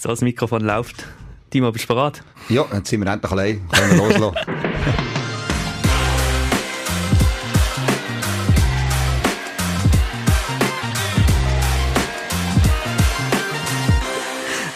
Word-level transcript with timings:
So, 0.00 0.08
das 0.08 0.22
Mikrofon 0.22 0.62
läuft. 0.62 1.04
Timo, 1.50 1.70
bist 1.72 1.84
du 1.84 1.88
bereit? 1.94 2.22
Ja, 2.48 2.64
jetzt 2.72 2.88
sind 2.88 3.04
wir 3.04 3.12
endlich 3.12 3.30
allein. 3.30 3.68
Können 3.70 3.90
wir 3.90 4.18
loslassen. 4.18 4.36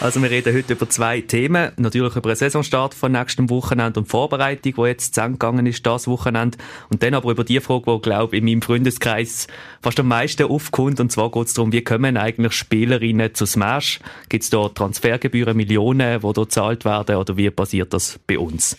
Also 0.05 0.21
wir 0.21 0.29
reden 0.29 0.55
heute 0.55 0.73
über 0.73 0.87
zwei 0.87 1.21
Themen. 1.21 1.71
Natürlich 1.77 2.15
über 2.15 2.29
den 2.29 2.35
Saisonstart 2.35 2.93
von 2.93 3.11
nächstem 3.11 3.49
Wochenende 3.49 3.99
und 3.99 4.05
Vorbereitung, 4.05 4.75
die 4.77 4.81
jetzt 4.83 5.15
zu 5.15 5.21
gegangen 5.23 5.65
ist, 5.65 5.83
das 5.83 6.07
Wochenende. 6.07 6.59
Und 6.91 7.01
dann 7.01 7.15
aber 7.15 7.31
über 7.31 7.43
die 7.43 7.59
Frage, 7.59 7.91
die, 7.91 8.01
glaube 8.01 8.35
ich, 8.35 8.43
in 8.43 8.45
meinem 8.45 8.61
Freundeskreis 8.61 9.47
fast 9.81 9.99
am 9.99 10.07
meisten 10.07 10.43
aufkommt. 10.43 10.99
Und 10.99 11.11
zwar 11.11 11.31
geht 11.31 11.47
es 11.47 11.55
darum, 11.55 11.71
wie 11.71 11.81
kommen 11.81 12.17
eigentlich 12.17 12.53
Spielerinnen 12.53 13.33
zu 13.33 13.47
Smash? 13.47 13.99
Gibt 14.29 14.43
es 14.43 14.51
da 14.51 14.69
Transfergebühren, 14.69 15.57
Millionen, 15.57 16.19
die 16.19 16.21
dort 16.21 16.49
gezahlt 16.49 16.85
werden? 16.85 17.15
Oder 17.15 17.35
wie 17.35 17.49
passiert 17.49 17.91
das 17.91 18.19
bei 18.27 18.37
uns? 18.37 18.77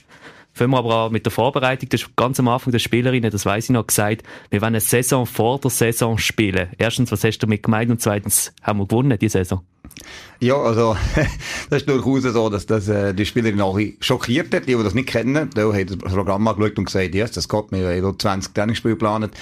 Fangen 0.56 0.70
wir 0.70 0.78
aber 0.78 0.94
auch 0.94 1.10
mit 1.10 1.26
der 1.26 1.30
Vorbereitung. 1.30 1.90
Das 1.90 2.08
ganz 2.16 2.40
am 2.40 2.48
Anfang 2.48 2.72
der 2.72 2.78
Spielerinnen, 2.78 3.30
das 3.30 3.44
weiß 3.44 3.64
ich 3.64 3.70
noch, 3.70 3.86
gesagt, 3.86 4.22
wir 4.48 4.62
wollen 4.62 4.68
eine 4.68 4.80
Saison 4.80 5.26
vor 5.26 5.60
der 5.60 5.70
Saison 5.70 6.16
spielen. 6.16 6.70
Erstens, 6.78 7.12
was 7.12 7.22
hast 7.24 7.40
du 7.40 7.46
damit 7.46 7.62
gemeint? 7.62 7.90
Und 7.90 8.00
zweitens, 8.00 8.54
haben 8.62 8.78
wir 8.78 8.86
gewonnen, 8.86 9.18
die 9.18 9.28
Saison? 9.28 9.60
Ja, 10.40 10.56
also, 10.56 10.96
das 11.68 11.82
ist 11.82 11.88
durchaus 11.90 12.22
so, 12.22 12.48
dass 12.48 12.64
das, 12.64 12.88
äh, 12.88 13.12
die 13.12 13.26
Spielerin 13.26 13.60
alle 13.60 13.92
schockiert 14.00 14.54
hat, 14.54 14.66
die, 14.66 14.74
die 14.74 14.82
das 14.82 14.94
nicht 14.94 15.10
kennen. 15.10 15.50
Die 15.54 15.60
haben 15.60 15.86
das 15.86 15.98
Programm 15.98 16.48
angeschaut 16.48 16.78
und 16.78 16.86
gesagt, 16.86 17.14
yes, 17.14 17.32
das 17.32 17.50
geht, 17.50 17.70
wir 17.72 17.90
haben 17.90 18.18
20 18.18 18.54
Trainingsspiele 18.54 18.94
geplant. 18.94 19.32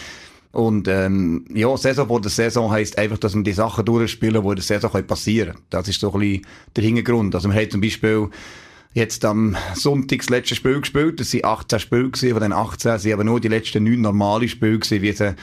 Und, 0.51 0.89
ähm, 0.89 1.45
ja, 1.55 1.77
Saison 1.77 2.09
vor 2.09 2.23
der 2.23 2.33
Saison 2.33 2.73
heisst 2.73 2.99
einfach, 2.99 3.19
dass 3.19 3.37
wir 3.37 3.43
die 3.45 3.53
Sachen 3.53 3.85
durchspielen, 3.85 4.43
die 4.43 4.49
in 4.49 4.55
der 4.57 4.65
Saison 4.65 4.91
passieren 5.07 5.53
können. 5.53 5.67
Das 5.71 5.87
ist 5.87 6.01
so 6.01 6.12
ein 6.12 6.19
bisschen 6.19 6.47
der 6.75 6.83
Hintergrund. 6.83 7.37
Also, 7.37 7.49
wir 7.49 7.55
haben 7.55 7.71
zum 7.71 7.81
Beispiel, 7.81 8.31
jetzt 8.95 9.25
am 9.25 9.57
Sonntag 9.75 10.19
das 10.19 10.30
letzte 10.30 10.55
Spiel 10.55 10.80
gespielt. 10.80 11.20
Das 11.20 11.31
sind 11.31 11.45
18 11.45 11.81
Spiele 11.81 12.11
gewesen. 12.11 12.33
Von 12.33 12.42
den 12.42 12.53
18 12.53 12.98
sind 12.98 13.12
aber 13.12 13.25
nur 13.25 13.41
die 13.41 13.48
letzten 13.48 13.84
9 13.84 14.00
normale 14.00 14.48
Spiele 14.48 14.78
gewesen, 14.78 15.03
wie 15.03 15.12
sie 15.12 15.34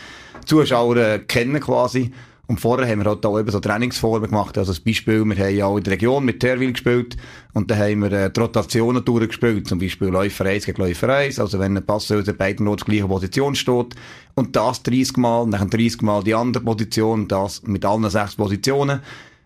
Zuschauer 0.46 1.20
kennen 1.28 1.60
quasi. 1.60 2.12
Und 2.48 2.60
vorher 2.60 2.86
haben 2.90 3.00
wir 3.00 3.10
halt 3.10 3.26
auch 3.26 3.40
eben 3.40 3.50
so 3.50 3.62
Trainingsformen 3.62 4.30
gemacht. 4.30 4.58
Also 4.58 4.74
das 4.74 4.82
Beispiel, 4.82 5.24
wir 5.24 5.38
haben 5.38 5.56
ja 5.56 5.68
auch 5.68 5.78
in 5.78 5.84
der 5.84 5.94
Region 5.94 6.26
mit 6.26 6.42
Terwil 6.42 6.74
gespielt 6.74 7.16
und 7.54 7.72
dann 7.72 7.80
haben 7.80 8.02
wir 8.02 8.12
äh, 8.12 8.30
die 8.30 8.40
Rotationen 8.42 9.06
durchgespielt. 9.06 9.70
Zum 9.70 9.80
Beispiel 9.80 10.10
Läufer 10.10 10.46
1 10.46 10.66
gegen 10.66 10.82
Läufer 10.82 11.08
1. 11.08 11.40
Also 11.40 11.60
wenn 11.60 11.78
ein 11.78 11.86
Pass 11.86 12.10
in 12.10 12.26
beiden 12.36 12.66
nur 12.66 12.76
gleichen 12.76 13.08
Position 13.08 13.56
steht 13.56 13.96
und 14.36 14.54
das 14.56 14.84
30 14.84 15.16
Mal, 15.16 15.50
dann 15.50 15.70
30 15.70 16.02
Mal 16.02 16.24
die 16.24 16.36
andere 16.36 16.64
Position, 16.64 17.30
das 17.30 17.64
mit 17.64 17.86
allen 17.86 18.10
sechs 18.10 18.36
Positionen. 18.36 19.00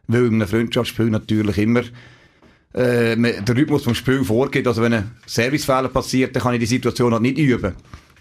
Weil 0.07 0.25
in 0.25 0.35
einem 0.35 0.47
Freundschaftsspiel 0.47 1.11
natürlich 1.11 1.59
immer 1.59 1.83
äh, 2.75 3.15
der 3.15 3.55
Rhythmus 3.55 3.83
vom 3.83 3.95
Spiel 3.95 4.23
vorgeht. 4.23 4.67
Also 4.67 4.81
wenn 4.81 4.93
ein 4.93 5.11
Servicefehler 5.25 5.87
passiert, 5.87 6.35
dann 6.35 6.43
kann 6.43 6.53
ich 6.53 6.59
die 6.59 6.65
Situation 6.65 7.13
halt 7.13 7.21
nicht 7.21 7.37
üben. 7.37 7.73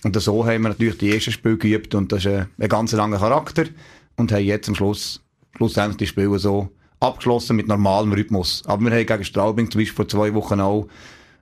Und 0.05 0.21
so 0.21 0.47
haben 0.47 0.63
wir 0.63 0.69
natürlich 0.69 0.99
die 0.99 1.13
ersten 1.13 1.33
Spiele 1.33 1.57
geübt 1.57 1.95
und 1.95 2.13
das 2.13 2.21
ist 2.21 2.33
ein, 2.33 2.47
ein 2.59 2.69
ganz 2.69 2.93
langer 2.93 3.19
Charakter 3.19 3.65
und 4.17 4.31
haben 4.31 4.45
jetzt 4.45 4.69
am 4.69 4.75
Schluss 4.75 5.23
schlussendlich 5.57 5.97
die 5.97 6.07
Spiele 6.07 6.39
so 6.39 6.69
abgeschlossen 7.01 7.57
mit 7.57 7.69
normalem 7.69 8.13
Rhythmus. 8.13 8.63
Aber 8.67 8.83
wir 8.83 8.93
haben 8.93 9.07
gegen 9.07 9.25
Straubing 9.25 9.71
zum 9.71 9.81
Beispiel 9.81 9.97
vor 9.97 10.09
zwei 10.09 10.35
Wochen 10.35 10.61
auch 10.61 10.89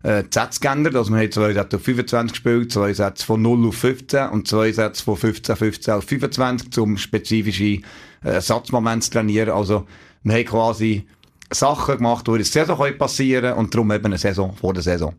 äh, 0.05 0.23
Sätze 0.31 0.61
geändert. 0.61 0.95
Also 0.95 1.13
wir 1.13 1.21
haben 1.21 1.33
zwei 1.33 1.53
Sätze 1.53 1.77
auf 1.77 1.83
25 1.83 2.33
gespielt, 2.33 2.73
zwei 2.73 2.95
Sätze 2.95 3.27
von 3.27 3.43
0 3.43 3.69
auf 3.69 3.77
15 3.77 4.29
und 4.29 4.49
zwei 4.49 4.73
Sätze 4.73 5.03
von 5.03 5.17
15, 5.17 5.57
15 5.57 5.95
auf 5.95 6.05
25, 6.05 6.79
um 6.79 6.97
spezifische 6.97 7.83
äh, 8.25 8.41
Satzmomente 8.41 9.07
zu 9.07 9.11
trainieren. 9.13 9.51
Also 9.51 9.87
wir 10.23 10.35
haben 10.35 10.45
quasi 10.45 11.07
Sachen 11.55 11.97
gemacht, 11.97 12.27
die 12.27 12.33
in 12.33 12.37
der 12.39 12.45
Saison 12.45 12.79
passieren 12.99 13.43
können 13.43 13.59
und 13.59 13.75
darum 13.75 13.91
eben 13.93 14.07
eine 14.07 14.19
Saison 14.19 14.55
vor 14.55 14.75
der 14.75 14.83
Saison. 14.83 15.15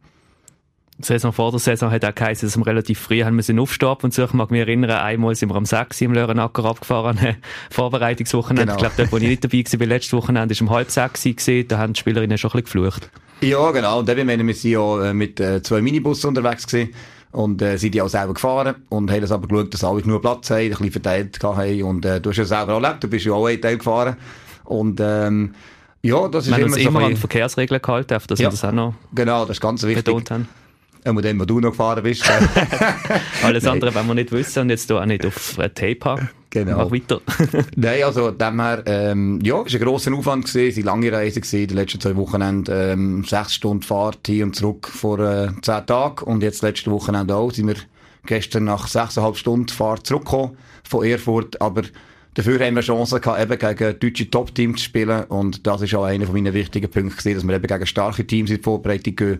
Die 0.99 1.05
Saison 1.05 1.33
vor 1.33 1.49
der 1.51 1.59
Saison 1.59 1.89
hat 1.89 2.05
auch 2.05 2.13
geheißen, 2.13 2.47
dass 2.47 2.55
wir 2.55 2.67
relativ 2.67 2.99
früh 2.99 3.23
haben 3.23 3.35
müssen 3.35 3.57
aufstehen 3.59 3.95
und 4.03 4.13
so. 4.13 4.25
Ich 4.25 4.33
mag 4.33 4.51
mich 4.51 4.61
erinnern, 4.61 4.91
einmal 4.91 5.35
sind 5.35 5.49
wir 5.49 5.55
am 5.55 5.65
6 5.65 5.99
im 6.01 6.13
Lörenacker 6.13 6.65
abgefahren, 6.65 7.17
Vorbereitungswochenende. 7.71 8.73
Genau. 8.73 8.75
Ich 8.75 8.79
glaube, 8.79 8.95
dort, 8.97 9.11
wo 9.11 9.17
ich 9.17 9.23
nicht 9.23 9.43
dabei 9.43 9.57
war, 9.57 9.79
bei 9.79 9.85
letzten 9.85 10.17
Wochenende, 10.17 10.55
war 10.55 10.61
um 10.61 10.69
halb 10.69 10.91
sechs 10.91 11.23
da 11.67 11.77
haben 11.77 11.93
die 11.93 11.99
Spielerinnen 11.99 12.37
schon 12.37 12.51
ein 12.51 12.61
bisschen 12.61 12.81
geflucht. 12.83 13.09
Ja, 13.41 13.71
genau. 13.71 13.99
Und 13.99 14.09
eben, 14.09 14.27
wir 14.27 14.53
sind 14.53 14.71
ja 14.71 15.09
äh, 15.09 15.13
mit 15.13 15.39
äh, 15.39 15.61
zwei 15.63 15.81
Minibussen 15.81 16.29
unterwegs 16.29 16.67
gewesen 16.67 16.93
und 17.33 17.61
äh, 17.61 17.77
sind 17.77 17.93
die 17.93 18.01
auch 18.01 18.07
selber 18.07 18.35
gefahren 18.35 18.75
und 18.89 19.11
haben 19.11 19.21
das 19.21 19.31
aber 19.31 19.47
geschaut, 19.47 19.73
dass 19.73 19.83
alle 19.83 20.01
genug 20.01 20.21
Platz 20.21 20.49
haben, 20.51 20.59
ein 20.59 20.69
bisschen 20.69 20.91
verteilt 20.91 21.43
haben 21.43 21.83
und 21.83 22.05
äh, 22.05 22.21
du 22.21 22.29
hast 22.29 22.37
ja 22.37 22.45
selber 22.45 22.75
auch 22.75 22.81
erlebt, 22.81 23.03
du 23.03 23.07
bist 23.09 23.25
ja 23.25 23.33
auch 23.33 23.47
ein 23.47 23.59
Teil 23.59 23.77
gefahren 23.77 24.15
und 24.63 24.99
ähm, 25.01 25.55
ja, 26.03 26.27
das 26.27 26.45
ist 26.45 26.51
wir 26.51 26.57
immer 26.57 26.65
uns 26.67 26.75
so 26.75 26.89
immer 26.89 26.99
an 27.01 27.09
die 27.11 27.15
Verkehrsregeln 27.15 27.81
gehalten, 27.81 28.19
dass 28.27 28.39
ja, 28.39 28.47
wir 28.47 28.51
das 28.51 28.63
auch 28.63 28.71
noch 28.71 28.93
genau, 29.15 29.45
das 29.45 29.57
ist 29.57 29.61
ganz 29.61 29.83
wichtig. 29.83 30.05
betont 30.05 30.31
haben. 30.31 30.47
Einmal 31.05 31.21
dem, 31.23 31.39
wo 31.39 31.45
du 31.45 31.59
noch 31.59 31.71
gefahren 31.71 32.03
bist. 32.03 32.23
Alles 33.43 33.65
andere 33.67 33.93
wollen 33.93 34.07
wir 34.07 34.13
nicht 34.13 34.31
wissen 34.31 34.59
und 34.59 34.69
jetzt 34.69 34.87
hier 34.87 35.01
auch 35.01 35.05
nicht 35.05 35.25
auf 35.25 35.55
Tape 35.75 35.97
haben. 36.03 36.29
Genau. 36.49 36.77
Mach 36.77 36.91
weiter. 36.91 37.19
Nein, 37.75 38.03
also 38.03 38.29
dem 38.29 38.61
her, 38.61 38.83
ähm, 38.85 39.39
ja, 39.43 39.63
es 39.63 39.73
war 39.73 39.79
ein 39.81 39.85
grosser 39.85 40.13
Aufwand 40.13 40.45
gewesen, 40.45 40.79
es 40.79 40.85
waren 40.85 41.01
lange 41.01 41.11
Reise 41.11 41.41
gewesen, 41.41 41.67
die 41.67 41.73
letzten 41.73 41.99
zwei 41.99 42.15
Wochenende, 42.15 42.91
ähm, 42.91 43.23
sechs 43.25 43.55
Stunden 43.55 43.81
Fahrt 43.81 44.27
hin 44.27 44.43
und 44.43 44.55
zurück 44.55 44.87
vor 44.87 45.19
äh, 45.19 45.47
zehn 45.61 45.85
Tagen 45.85 46.25
und 46.25 46.43
jetzt 46.43 46.61
letzte 46.61 46.91
Wochenende 46.91 47.35
auch, 47.35 47.51
sind 47.51 47.67
wir 47.67 47.75
gestern 48.25 48.65
nach 48.65 48.87
sechseinhalb 48.87 49.35
Stunden 49.35 49.69
Fahrt 49.69 50.05
zurückgekommen 50.05 50.55
von 50.83 51.03
Erfurt, 51.03 51.59
aber 51.59 51.81
Dafür 52.35 52.59
haben 52.65 52.75
wir 52.75 52.81
Chancen 52.81 53.21
gehabt, 53.21 53.41
eben 53.41 53.59
gegen 53.59 53.99
deutsche 53.99 54.29
Top-Teams 54.29 54.79
zu 54.79 54.85
spielen. 54.85 55.23
Und 55.25 55.67
das 55.67 55.81
ist 55.81 55.93
auch 55.93 56.05
einer 56.05 56.25
von 56.25 56.33
meinen 56.33 56.53
wichtigen 56.53 56.89
Punkten 56.89 57.17
gewesen, 57.17 57.35
dass 57.35 57.47
wir 57.47 57.55
eben 57.55 57.67
gegen 57.67 57.85
starke 57.85 58.25
Teams 58.25 58.49
in 58.49 58.57
die 58.57 58.63
Vorbereitung 58.63 59.15
gehen. 59.15 59.39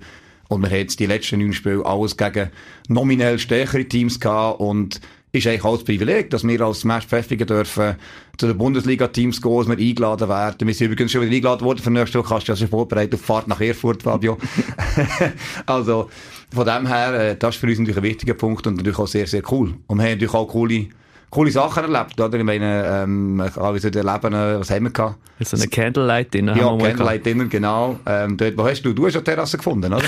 Und 0.50 0.62
wir 0.62 0.70
haben 0.70 0.78
jetzt 0.78 1.00
die 1.00 1.08
letzten 1.08 1.40
neun 1.40 1.54
Spiele 1.54 1.86
alles 1.86 2.16
gegen 2.18 2.50
nominell 2.88 3.40
stärkere 3.40 3.86
Teams 3.86 4.20
gehabt. 4.20 4.60
Und 4.60 5.02
ist 5.34 5.48
eigentlich 5.48 5.64
auch 5.64 5.76
das 5.76 5.84
Privileg, 5.84 6.30
dass 6.30 6.48
wir 6.48 6.62
als 6.62 6.82
Smash 6.82 7.08
Pfeffigen 7.08 7.48
dürfen 7.48 7.96
zu 8.38 8.46
den 8.46 8.56
Bundesliga-Teams 8.56 9.42
gehen, 9.42 9.58
dass 9.58 9.68
wir 9.68 9.78
eingeladen 9.78 10.30
werden. 10.30 10.68
Wir 10.68 10.76
sind 10.76 10.92
übrigens 10.92 11.12
schon 11.12 11.22
wieder 11.22 11.34
eingeladen 11.34 11.66
worden 11.66 11.80
für 11.80 11.90
nächste 11.90 12.20
Woche. 12.20 12.30
Kannst 12.30 12.50
du 12.50 12.54
ja 12.54 12.68
vorbereitet 12.68 13.16
auf 13.16 13.22
Fahrt 13.22 13.48
nach 13.48 13.60
Erfurt, 13.60 14.04
Fabio. 14.04 14.38
also, 15.66 16.12
von 16.54 16.66
dem 16.68 16.86
her, 16.86 17.14
äh, 17.14 17.36
das 17.36 17.56
ist 17.56 17.62
für 17.62 17.68
uns 17.68 17.80
natürlich 17.80 17.98
ein 17.98 18.04
wichtiger 18.04 18.36
Punkt 18.36 18.68
und 18.68 18.76
natürlich 18.76 19.00
auch 19.00 19.08
sehr, 19.08 19.26
sehr 19.26 19.42
cool. 19.52 19.74
Und 19.88 19.98
wir 19.98 20.04
haben 20.04 20.12
natürlich 20.12 20.36
auch 20.36 20.48
coole 20.48 20.90
coole 21.34 21.52
Sachen 21.52 21.84
erlebt, 21.84 22.22
oder? 22.22 22.38
Ich 22.38 22.44
meine, 22.44 22.86
ähm, 22.86 23.44
habe 23.56 23.80
so 23.80 23.88
erleben, 23.88 24.34
äh, 24.34 24.60
was 24.60 24.70
haben 24.70 24.84
wir 24.84 24.92
gehabt? 24.92 25.18
So 25.40 25.58
eine 25.58 25.68
Candlelight 25.68 26.34
Dinner 26.34 26.56
Ja, 26.56 26.78
Candlelight 26.78 27.26
Dinner, 27.26 27.46
genau. 27.46 28.00
Ähm, 28.06 28.38
dort, 28.38 28.56
wo 28.56 28.66
hast 28.66 28.84
du? 28.84 28.94
Du 28.94 29.08
hast 29.08 29.16
ja 29.16 29.22
Terrasse 29.22 29.58
gefunden, 29.58 29.92
oder? 29.92 30.04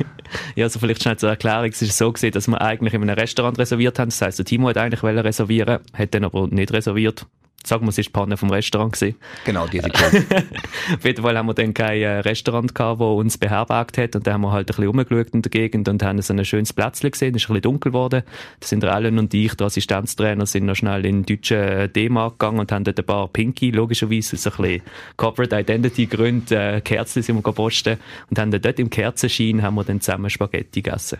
ja, 0.54 0.64
also 0.64 0.78
vielleicht 0.78 1.02
schnell 1.02 1.16
zur 1.16 1.30
Erklärung. 1.30 1.70
Es 1.70 1.80
ist 1.80 1.96
so 1.96 2.12
gesehen, 2.12 2.32
dass 2.32 2.46
wir 2.46 2.60
eigentlich 2.60 2.92
in 2.92 3.02
einem 3.02 3.18
Restaurant 3.18 3.58
reserviert 3.58 3.98
haben. 3.98 4.10
Das 4.10 4.20
heisst, 4.20 4.38
der 4.38 4.44
Timo 4.44 4.68
hat 4.68 4.76
eigentlich 4.76 5.02
reservieren, 5.02 5.80
hat 5.94 6.14
dann 6.14 6.24
aber 6.24 6.46
nicht 6.48 6.72
reserviert 6.72 7.26
sagen 7.66 7.84
wir, 7.84 7.90
es 7.90 7.98
war 7.98 8.04
die 8.04 8.10
Panne 8.10 8.36
vom 8.36 8.50
Restaurant. 8.50 8.92
Gewesen. 8.92 9.16
Genau, 9.44 9.66
diese 9.66 9.86
Auf 9.92 11.04
jeden 11.04 11.22
Fall 11.22 11.36
haben 11.36 11.46
wir 11.46 11.54
dann 11.54 11.74
kein 11.74 12.00
äh, 12.00 12.18
Restaurant 12.20 12.74
gehabt, 12.74 13.00
das 13.00 13.06
uns 13.06 13.38
beherbergt 13.38 13.98
hat. 13.98 14.16
Und 14.16 14.26
da 14.26 14.32
haben 14.32 14.42
wir 14.42 14.52
halt 14.52 14.68
ein 14.68 14.76
bisschen 14.76 14.86
rumgeschaut 14.86 15.34
in 15.34 15.42
der 15.42 15.50
Gegend 15.50 15.88
und 15.88 16.02
haben 16.02 16.20
so 16.22 16.32
ein 16.32 16.44
schönes 16.44 16.72
Plätzchen 16.72 17.10
gesehen. 17.10 17.34
Es 17.34 17.42
ist 17.42 17.48
ein 17.48 17.54
bisschen 17.54 17.62
dunkel 17.62 17.92
geworden. 17.92 18.22
Da 18.60 18.66
sind 18.66 18.84
Allen 18.84 19.18
und 19.18 19.34
ich, 19.34 19.54
der 19.54 19.66
Assistenztrainer, 19.66 20.46
sind 20.46 20.66
noch 20.66 20.76
schnell 20.76 21.04
in 21.04 21.24
den 21.24 21.36
deutschen 21.36 21.58
äh, 21.58 21.88
D-Markt 21.88 22.38
gegangen 22.38 22.60
und 22.60 22.72
haben 22.72 22.84
dort 22.84 22.98
ein 22.98 23.06
paar 23.06 23.28
Pinky, 23.28 23.70
logischerweise, 23.70 24.36
so 24.36 24.50
ein 24.50 24.56
bisschen 24.56 24.82
Corporate 25.16 25.58
Identity 25.58 26.06
Gründe, 26.06 26.56
äh, 26.56 26.80
Kerzen 26.80 27.22
sind 27.22 27.36
wir 27.36 27.42
gepostet. 27.42 27.98
Und 28.30 28.38
haben 28.38 28.50
dann 28.50 28.62
dort 28.62 28.78
im 28.78 28.90
Kerzenschein 28.90 29.62
haben 29.62 29.74
wir 29.74 29.84
dann 29.84 30.00
zusammen 30.00 30.30
Spaghetti 30.30 30.82
gegessen. 30.82 31.18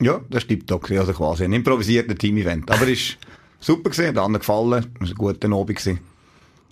Ja, 0.00 0.20
das 0.28 0.42
stimmt 0.42 0.70
doch. 0.70 0.82
Also 0.90 1.12
quasi 1.12 1.44
ein 1.44 1.52
improvisierter 1.52 2.16
Team-Event. 2.16 2.70
Aber 2.70 2.86
ist 2.86 3.16
super 3.64 3.90
gewesen, 3.90 4.08
hat 4.08 4.18
anderen 4.18 4.40
gefallen. 4.40 4.86
Es 5.00 5.00
war 5.00 5.08
ein 5.08 5.14
guter 5.14 5.48
Abend. 5.48 5.76
Gewesen. 5.76 5.98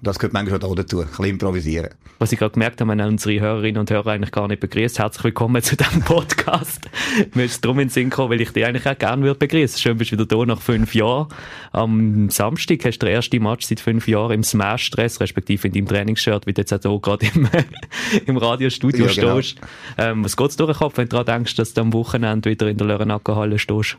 Das 0.05 0.19
gehört 0.19 0.33
manchmal 0.33 0.61
auch 0.65 0.75
dazu, 0.75 1.01
ein 1.01 1.07
bisschen 1.07 1.25
improvisieren. 1.27 1.91
Was 2.19 2.33
ich 2.33 2.39
gerade 2.39 2.55
gemerkt 2.55 2.81
habe, 2.81 2.91
haben 2.91 3.01
unsere 3.01 3.41
Hörerinnen 3.41 3.79
und 3.79 3.89
Hörer 3.89 4.09
eigentlich 4.09 4.33
gar 4.33 4.49
nicht 4.49 4.59
begrüßt. 4.59 4.99
Herzlich 4.99 5.23
willkommen 5.23 5.63
zu 5.63 5.77
diesem 5.77 6.03
Podcast. 6.05 6.91
Mir 7.35 7.45
ist 7.45 7.65
drum 7.65 7.79
in 7.79 7.87
den 7.87 7.91
Sinn 7.93 8.11
gekommen, 8.11 8.31
weil 8.31 8.41
ich 8.41 8.51
dich 8.51 8.67
eigentlich 8.67 8.85
auch 8.85 8.99
gerne 8.99 9.23
würde 9.23 9.39
begrüßen. 9.39 9.79
Schön, 9.79 9.99
bist 9.99 10.11
du 10.11 10.17
wieder 10.17 10.27
da 10.27 10.45
nach 10.45 10.61
fünf 10.61 10.93
Jahren. 10.97 11.29
Am 11.71 12.31
Samstag 12.31 12.85
hast 12.85 12.99
du 12.99 13.07
den 13.07 13.15
ersten 13.15 13.41
Match 13.45 13.65
seit 13.65 13.79
fünf 13.79 14.09
Jahren 14.09 14.33
im 14.33 14.43
Smash-Stress, 14.43 15.21
respektive 15.21 15.69
in 15.69 15.75
deinem 15.75 15.87
Trainingsshirt, 15.87 16.49
wie 16.49 16.53
du 16.53 16.63
jetzt 16.63 16.73
auch 16.73 16.81
hier 16.91 17.01
gerade 17.01 17.27
im, 17.33 17.49
im 18.27 18.37
Radiostudio 18.37 19.07
ja, 19.07 19.13
genau. 19.13 19.41
stehst. 19.41 19.61
Ähm, 19.99 20.25
was 20.25 20.37
geht's 20.37 20.57
durch 20.57 20.73
den 20.73 20.79
Kopf, 20.79 20.97
wenn 20.97 21.09
du 21.09 21.11
daran 21.11 21.27
denkst, 21.27 21.55
dass 21.55 21.75
du 21.75 21.81
am 21.81 21.93
Wochenende 21.93 22.51
wieder 22.51 22.67
in 22.67 22.77
der 22.77 22.89
Lörenacker 22.89 23.57
stehst? 23.57 23.99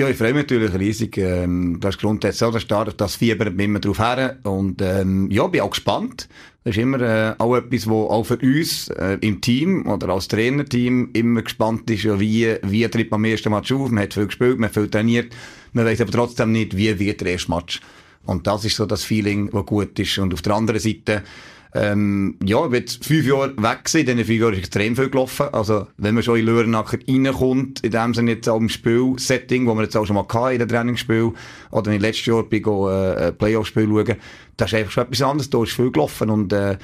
Ja, 0.00 0.08
ich 0.08 0.16
freue 0.16 0.32
mich 0.32 0.44
natürlich 0.44 0.72
riesig. 0.72 1.18
Ähm, 1.18 1.76
das 1.78 1.96
ist 1.96 2.00
grundsätzlich 2.00 2.38
so, 2.38 2.50
der 2.50 2.60
Start, 2.60 2.98
das 2.98 3.16
fiebert 3.16 3.60
immer 3.60 3.80
drauf 3.80 3.98
her. 3.98 4.38
Und 4.44 4.80
ähm, 4.80 5.30
ja, 5.30 5.46
bin 5.46 5.60
auch 5.60 5.68
gespannt. 5.68 6.26
Das 6.64 6.74
ist 6.74 6.80
immer 6.80 7.02
äh, 7.02 7.34
auch 7.36 7.54
etwas, 7.54 7.86
wo 7.86 8.06
auch 8.06 8.24
für 8.24 8.38
uns 8.38 8.88
äh, 8.88 9.18
im 9.20 9.42
Team 9.42 9.86
oder 9.86 10.08
als 10.08 10.28
Trainerteam 10.28 11.10
immer 11.12 11.42
gespannt 11.42 11.90
ist, 11.90 12.04
ja, 12.04 12.18
wie, 12.18 12.56
wie 12.62 12.88
tritt 12.88 13.10
man 13.10 13.20
am 13.20 13.24
ersten 13.26 13.50
Match 13.50 13.70
auf. 13.72 13.90
Man 13.90 14.04
hat 14.04 14.14
viel 14.14 14.24
gespielt, 14.24 14.58
man 14.58 14.70
hat 14.70 14.74
viel 14.74 14.88
trainiert. 14.88 15.34
Man 15.74 15.84
weiß 15.84 16.00
aber 16.00 16.12
trotzdem 16.12 16.52
nicht, 16.52 16.74
wie 16.74 16.98
wird 16.98 17.20
der 17.20 17.32
erste 17.32 17.50
Match. 17.50 17.82
Und 18.24 18.46
das 18.46 18.64
ist 18.64 18.76
so 18.76 18.86
das 18.86 19.04
Feeling, 19.04 19.50
was 19.52 19.66
gut 19.66 19.98
ist. 19.98 20.16
Und 20.16 20.32
auf 20.32 20.40
der 20.40 20.54
anderen 20.54 20.80
Seite 20.80 21.24
Ähm, 21.72 22.36
ja, 22.44 22.64
ich 22.64 22.70
bin 22.70 22.88
fünf 22.88 23.26
Jahre 23.26 23.56
weg 23.56 23.84
gewesen, 23.84 24.00
in 24.00 24.06
diesen 24.06 24.24
fünf 24.24 24.40
Jahren 24.40 24.52
ist 24.54 24.58
extrem 24.58 24.96
viel 24.96 25.08
gelaufen. 25.08 25.46
Also, 25.52 25.86
wenn 25.98 26.14
man 26.14 26.24
schon 26.24 26.38
in 26.38 26.46
Lörnacher 26.46 26.98
reinkommt, 27.06 27.80
in 27.84 27.92
dem 27.92 28.14
Sinne 28.14 28.32
jetzt 28.32 28.48
auch 28.48 28.58
im 28.58 28.68
Spielsetting, 28.68 29.66
wo 29.66 29.74
man 29.74 29.84
jetzt 29.84 29.96
auch 29.96 30.04
schon 30.04 30.16
mal 30.16 30.26
hatte, 30.26 30.54
in 30.54 30.58
den 30.58 30.68
Trainingsspiel, 30.68 31.32
oder 31.70 31.92
in 31.92 32.00
letztes 32.00 32.26
Jahr 32.26 32.42
bin 32.42 32.60
ich 32.60 32.66
äh, 32.66 33.32
Playoff-Spiel 33.32 33.86
schauen, 33.86 34.16
da 34.56 34.64
ist 34.64 34.74
einfach 34.74 34.90
schon 34.90 35.04
etwas 35.04 35.22
anderes, 35.22 35.50
da 35.50 35.62
ist 35.62 35.72
viel 35.72 35.92
gelaufen 35.92 36.30
und, 36.30 36.52
äh, 36.52 36.76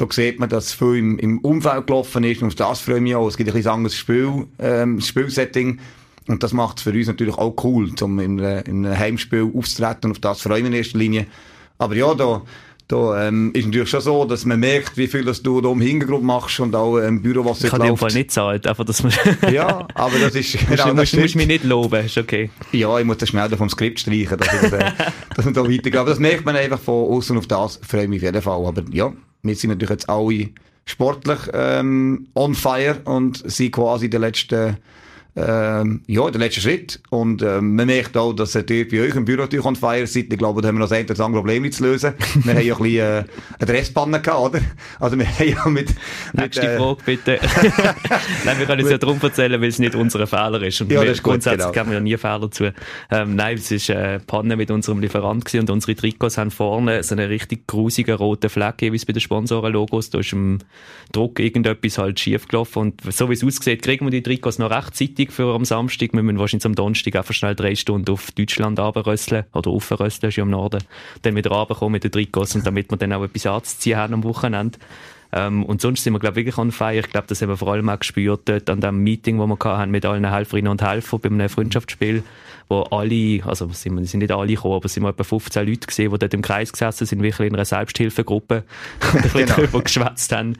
da 0.00 0.06
sieht 0.08 0.40
man, 0.40 0.48
dass 0.48 0.72
viel 0.72 0.96
im, 0.96 1.18
im 1.18 1.38
Umfeld 1.40 1.86
gelaufen 1.86 2.24
ist 2.24 2.40
und 2.40 2.48
auf 2.48 2.54
das 2.54 2.80
freue 2.80 2.96
ich 2.96 3.02
mich 3.02 3.14
auch. 3.14 3.28
Es 3.28 3.36
gibt 3.36 3.50
ein 3.50 3.54
bisschen 3.54 3.70
anderes 3.70 3.96
Spiel, 3.96 4.46
ähm, 4.58 5.00
Spielsetting. 5.00 5.78
Und 6.26 6.42
das 6.42 6.52
macht 6.52 6.78
es 6.78 6.84
für 6.84 6.92
uns 6.92 7.06
natürlich 7.06 7.36
auch 7.36 7.54
cool, 7.64 7.90
um 8.00 8.18
in, 8.18 8.38
in 8.38 8.86
einem 8.86 8.98
Heimspiel 8.98 9.50
aufzutreten 9.54 10.10
und 10.10 10.12
auf 10.12 10.20
das 10.20 10.42
freue 10.42 10.58
ich 10.58 10.62
mich 10.62 10.72
in 10.72 10.78
erster 10.78 10.98
Linie. 10.98 11.26
Aber 11.78 11.94
ja, 11.96 12.14
da, 12.14 12.42
da 12.90 13.28
ähm, 13.28 13.52
ist 13.54 13.66
natürlich 13.66 13.88
schon 13.88 14.00
so, 14.00 14.24
dass 14.24 14.44
man 14.44 14.58
merkt, 14.58 14.96
wie 14.96 15.06
viel 15.06 15.24
das 15.24 15.40
du 15.40 15.60
da 15.60 15.70
im 15.70 15.80
Hintergrund 15.80 16.24
machst 16.24 16.58
und 16.58 16.74
auch 16.74 16.98
im 16.98 17.22
Büro, 17.22 17.44
was 17.44 17.62
ich 17.62 17.70
läuft. 17.70 17.92
Ich 17.92 17.98
Fall 18.00 18.12
nicht 18.12 18.32
zahlt, 18.32 18.66
einfach, 18.66 18.84
dass 18.84 19.04
man... 19.04 19.12
ja, 19.52 19.86
aber 19.94 20.18
das 20.18 20.34
ist... 20.34 20.58
genau, 20.68 20.88
du 20.88 20.94
musst, 20.94 21.16
musst 21.16 21.36
mich 21.36 21.46
nicht 21.46 21.62
loben, 21.62 22.04
ist 22.04 22.18
okay. 22.18 22.50
Ja, 22.72 22.98
ich 22.98 23.04
muss 23.04 23.18
das 23.18 23.28
schnell 23.28 23.48
vom 23.50 23.68
Skript 23.68 24.00
streichen, 24.00 24.36
dass, 24.36 24.48
ich, 24.52 24.72
äh, 24.72 24.90
dass 25.36 25.44
wir 25.44 25.52
da 25.52 25.62
weitergehen. 25.62 25.98
Aber 25.98 26.10
das 26.10 26.18
merkt 26.18 26.44
man 26.44 26.56
einfach 26.56 26.80
von 26.80 27.16
außen 27.16 27.38
auf 27.38 27.46
das, 27.46 27.78
freue 27.86 28.02
ich 28.02 28.08
mich 28.08 28.18
auf 28.18 28.24
jeden 28.24 28.42
Fall. 28.42 28.66
Aber 28.66 28.82
ja, 28.90 29.12
wir 29.44 29.54
sind 29.54 29.70
natürlich 29.70 29.90
jetzt 29.90 30.10
alle 30.10 30.48
sportlich 30.84 31.38
ähm, 31.52 32.26
on 32.34 32.56
fire 32.56 32.98
und 33.04 33.40
sind 33.48 33.70
quasi 33.70 34.10
den 34.10 34.22
letzten 34.22 34.78
ähm, 35.36 36.02
ja, 36.06 36.30
der 36.30 36.40
letzte 36.40 36.60
Schritt. 36.60 37.00
Und 37.10 37.42
ähm, 37.42 37.76
man 37.76 37.86
merkt 37.86 38.16
auch, 38.16 38.32
dass 38.32 38.54
ihr 38.54 38.64
bei 38.64 39.00
euch 39.00 39.14
im 39.14 39.24
Büro 39.24 39.42
natürlich 39.42 39.78
Feier 39.78 40.06
seid. 40.06 40.26
Ich 40.30 40.38
glaube, 40.38 40.60
da 40.60 40.68
haben 40.68 40.76
wir 40.76 40.80
noch 40.80 40.88
das 40.88 40.98
eine 40.98 41.24
andere 41.24 41.42
Problem 41.42 41.70
zu 41.70 41.84
lösen. 41.84 42.14
wir 42.44 42.54
haben 42.54 42.62
ja 42.62 42.74
ein 42.74 42.82
bisschen 42.82 42.98
äh, 42.98 43.24
eine 43.58 43.72
Dresspanne 43.72 44.20
gehabt, 44.20 44.40
oder? 44.40 44.60
Also 44.98 45.18
wir 45.18 45.26
haben 45.26 45.48
ja 45.48 45.68
mit... 45.68 45.94
Nächste 46.32 46.74
äh, 46.74 46.78
Frage, 46.78 47.02
bitte. 47.04 47.38
nein, 48.44 48.58
wir 48.58 48.66
können 48.66 48.84
es 48.84 48.90
ja 48.90 48.98
darum 48.98 49.18
erzählen, 49.22 49.60
weil 49.60 49.68
es 49.68 49.78
nicht 49.78 49.94
unser 49.94 50.26
Fehler 50.26 50.62
ist. 50.62 50.80
Und 50.80 50.90
ja, 50.90 51.02
das 51.02 51.12
ist 51.12 51.22
gut, 51.22 51.32
grundsätzlich 51.32 51.60
genau. 51.60 51.72
geben 51.72 51.90
wir 51.90 51.94
ja 51.94 52.00
nie 52.00 52.16
Fehler 52.16 52.50
zu. 52.50 52.72
Ähm, 53.10 53.36
nein, 53.36 53.56
es 53.56 53.70
ist 53.70 53.90
eine 53.90 54.20
Panne 54.20 54.56
mit 54.56 54.70
unserem 54.70 55.00
Lieferant 55.00 55.44
gewesen 55.44 55.60
und 55.60 55.70
unsere 55.70 55.94
Trikots 55.94 56.38
haben 56.38 56.50
vorne 56.50 57.02
so 57.02 57.14
einen 57.14 57.28
richtig 57.28 57.66
grusigen 57.66 58.16
roten 58.16 58.50
Fleck, 58.50 58.76
wie 58.80 58.94
es 58.94 59.06
bei 59.06 59.12
den 59.12 59.20
Sponsorenlogos. 59.20 60.10
Da 60.10 60.18
ist 60.18 60.32
im 60.32 60.58
Druck 61.12 61.38
irgendetwas 61.38 61.98
halt 61.98 62.18
schief 62.18 62.48
gelaufen 62.48 62.78
und 62.78 63.12
so 63.12 63.28
wie 63.28 63.34
es 63.34 63.44
aussieht, 63.44 63.82
kriegen 63.82 64.06
wir 64.06 64.10
die 64.10 64.22
Trikots 64.22 64.58
noch 64.58 64.70
rechtzeitig 64.70 65.19
für 65.28 65.54
am 65.54 65.64
Samstag. 65.64 66.12
Wir 66.12 66.22
müssen 66.22 66.38
wahrscheinlich 66.38 66.66
am 66.66 66.74
Donnerstag 66.74 67.16
einfach 67.16 67.34
schnell 67.34 67.54
drei 67.54 67.74
Stunden 67.74 68.10
auf 68.10 68.30
Deutschland 68.32 68.78
runterrösseln 68.78 69.44
oder 69.52 69.70
aufrösseln, 69.70 70.28
ist 70.28 70.36
ja 70.36 70.42
im 70.42 70.50
Norden. 70.50 70.82
Dann 71.22 71.36
wieder 71.36 71.50
runterkommen 71.50 71.92
mit 71.92 72.04
den 72.04 72.12
Trikots 72.12 72.54
und 72.54 72.66
damit 72.66 72.90
wir 72.90 72.96
dann 72.96 73.12
auch 73.12 73.22
etwas 73.22 73.46
anzuziehen 73.46 73.98
haben 73.98 74.14
am 74.14 74.24
Wochenende. 74.24 74.78
Ähm, 75.32 75.64
und 75.64 75.80
sonst 75.80 76.04
sind 76.04 76.12
wir, 76.12 76.20
glaube 76.20 76.40
ich, 76.40 76.46
wirklich 76.46 76.58
on 76.58 76.72
fire. 76.72 76.98
Ich 76.98 77.10
glaube, 77.10 77.26
das 77.28 77.40
haben 77.42 77.48
wir 77.48 77.56
vor 77.56 77.72
allem 77.72 77.88
auch 77.88 77.98
gespürt 77.98 78.48
dort 78.48 78.68
an 78.70 78.80
dem 78.80 79.02
Meeting, 79.02 79.38
wo 79.38 79.46
wir 79.46 79.58
hatten 79.62 79.90
mit 79.90 80.04
allen 80.04 80.28
Helferinnen 80.28 80.70
und 80.70 80.82
Helfern 80.82 81.20
bei 81.20 81.28
einem 81.28 81.48
Freundschaftsspiel 81.48 82.22
wo 82.70 82.82
alle, 82.82 83.40
also 83.44 83.68
sind, 83.72 84.02
sind 84.06 84.20
nicht 84.20 84.30
alle 84.30 84.54
gekommen, 84.54 84.76
aber 84.76 84.84
es 84.84 84.94
sind 84.94 85.04
etwa 85.04 85.24
15 85.24 85.66
Leute 85.66 85.88
gesehen, 85.88 86.12
die 86.12 86.18
dort 86.18 86.32
im 86.32 86.40
Kreis 86.40 86.70
gesessen 86.70 87.04
sind, 87.04 87.20
wirklich 87.20 87.48
in 87.48 87.54
einer 87.54 87.64
Selbsthilfegruppe 87.64 88.62
und 89.12 89.16
ein 89.16 89.22
bisschen 89.22 89.40
genau. 89.40 89.56
darüber 89.56 89.82
geschwätzt 89.82 90.30
haben, 90.30 90.54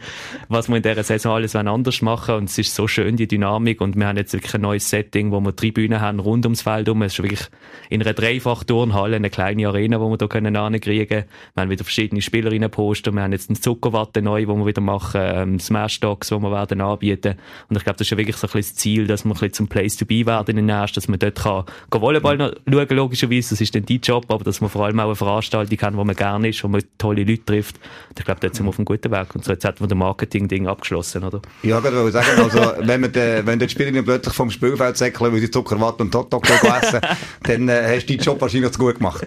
was 0.48 0.68
wir 0.68 0.76
in 0.76 0.82
dieser 0.82 1.04
Saison 1.04 1.36
alles 1.36 1.54
anders 1.54 2.02
machen 2.02 2.34
und 2.34 2.50
es 2.50 2.58
ist 2.58 2.74
so 2.74 2.88
schön, 2.88 3.16
die 3.16 3.28
Dynamik 3.28 3.80
und 3.80 3.94
wir 3.94 4.08
haben 4.08 4.16
jetzt 4.16 4.32
wirklich 4.32 4.52
ein 4.54 4.62
neues 4.62 4.90
Setting, 4.90 5.30
wo 5.30 5.40
wir 5.40 5.54
Tribünen 5.54 6.00
haben 6.00 6.18
rund 6.18 6.44
ums 6.46 6.62
Feld 6.62 6.88
herum. 6.88 7.02
Es 7.02 7.12
ist 7.12 7.22
wirklich 7.22 7.48
in 7.90 8.02
einer 8.02 8.12
Dreifach-Turnhalle, 8.12 9.14
eine 9.14 9.30
kleine 9.30 9.68
Arena, 9.68 10.00
wo 10.00 10.10
wir 10.10 10.16
da 10.16 10.26
können 10.26 10.56
ankriegen 10.56 11.06
können. 11.06 11.24
Wir 11.54 11.62
haben 11.62 11.70
wieder 11.70 11.84
verschiedene 11.84 12.22
Spielerinnen 12.22 12.70
posten, 12.72 13.14
wir 13.14 13.22
haben 13.22 13.32
jetzt 13.32 13.50
eine 13.50 13.60
Zuckerwatte 13.60 14.20
neu, 14.20 14.48
wo 14.48 14.56
wir 14.60 14.66
wieder 14.66 14.80
machen, 14.80 15.20
ähm, 15.22 15.60
Smash 15.60 16.00
Dogs, 16.00 16.30
wo 16.30 16.38
wir 16.38 16.50
werden 16.50 16.80
anbieten 16.80 17.34
und 17.68 17.76
ich 17.76 17.84
glaube, 17.84 17.98
das 17.98 18.06
ist 18.06 18.10
ja 18.10 18.16
wirklich 18.16 18.36
so 18.36 18.46
ein 18.46 18.52
bisschen 18.52 18.74
das 18.74 18.80
Ziel, 18.80 19.06
dass 19.06 19.24
wir 19.24 19.30
ein 19.30 19.34
bisschen 19.34 19.52
zum 19.52 19.68
Place 19.68 19.96
to 19.96 20.04
be 20.04 20.26
werden 20.26 20.50
in 20.50 20.66
den 20.66 20.68
ersten, 20.68 20.94
dass 20.94 21.08
man 21.08 21.18
dort 21.18 21.36
kann 21.36 21.64
Volleyball 21.90 22.36
noch 22.36 22.52
schauen, 22.68 22.96
logischerweise, 22.96 23.50
das 23.50 23.60
ist 23.60 23.74
dann 23.74 23.84
dein 23.84 24.00
Job, 24.00 24.26
aber 24.28 24.44
dass 24.44 24.60
man 24.60 24.70
vor 24.70 24.84
allem 24.84 24.98
auch 25.00 25.06
eine 25.06 25.16
Veranstaltung 25.16 25.80
haben, 25.80 25.96
wo 25.96 26.04
man 26.04 26.16
gerne 26.16 26.48
ist, 26.48 26.62
wo 26.64 26.68
man 26.68 26.82
tolle 26.98 27.24
Leute 27.24 27.44
trifft. 27.44 27.76
Und 28.08 28.18
ich 28.18 28.24
glaube, 28.24 28.40
dort 28.40 28.54
sind 28.54 28.66
wir 28.66 28.70
auf 28.70 28.78
einem 28.78 28.84
guten 28.84 29.10
Weg. 29.10 29.34
Und 29.34 29.44
so 29.44 29.52
jetzt 29.52 29.64
hat 29.64 29.80
man 29.80 29.88
das 29.88 29.98
Marketing-Ding 29.98 30.66
abgeschlossen, 30.66 31.24
oder? 31.24 31.40
Ja, 31.62 31.78
ich 31.78 31.84
würde 31.84 32.10
sagen, 32.10 32.40
also, 32.42 32.72
wenn, 32.80 33.00
man 33.00 33.12
de, 33.12 33.44
wenn 33.44 33.58
die 33.58 33.68
Spieler 33.68 34.02
plötzlich 34.02 34.34
vom 34.34 34.50
Spielfeld 34.50 34.96
säckeln, 34.96 35.32
weil 35.32 35.40
sie 35.40 35.50
Zuckerwatte 35.50 36.02
und 36.02 36.14
Hotdog 36.14 36.48
essen, 36.48 37.00
dann 37.42 37.68
äh, 37.68 37.96
hast 37.96 38.06
du 38.06 38.14
deinen 38.14 38.24
Job 38.24 38.40
wahrscheinlich 38.40 38.72
zu 38.72 38.78
gut 38.78 38.96
gemacht. 38.96 39.26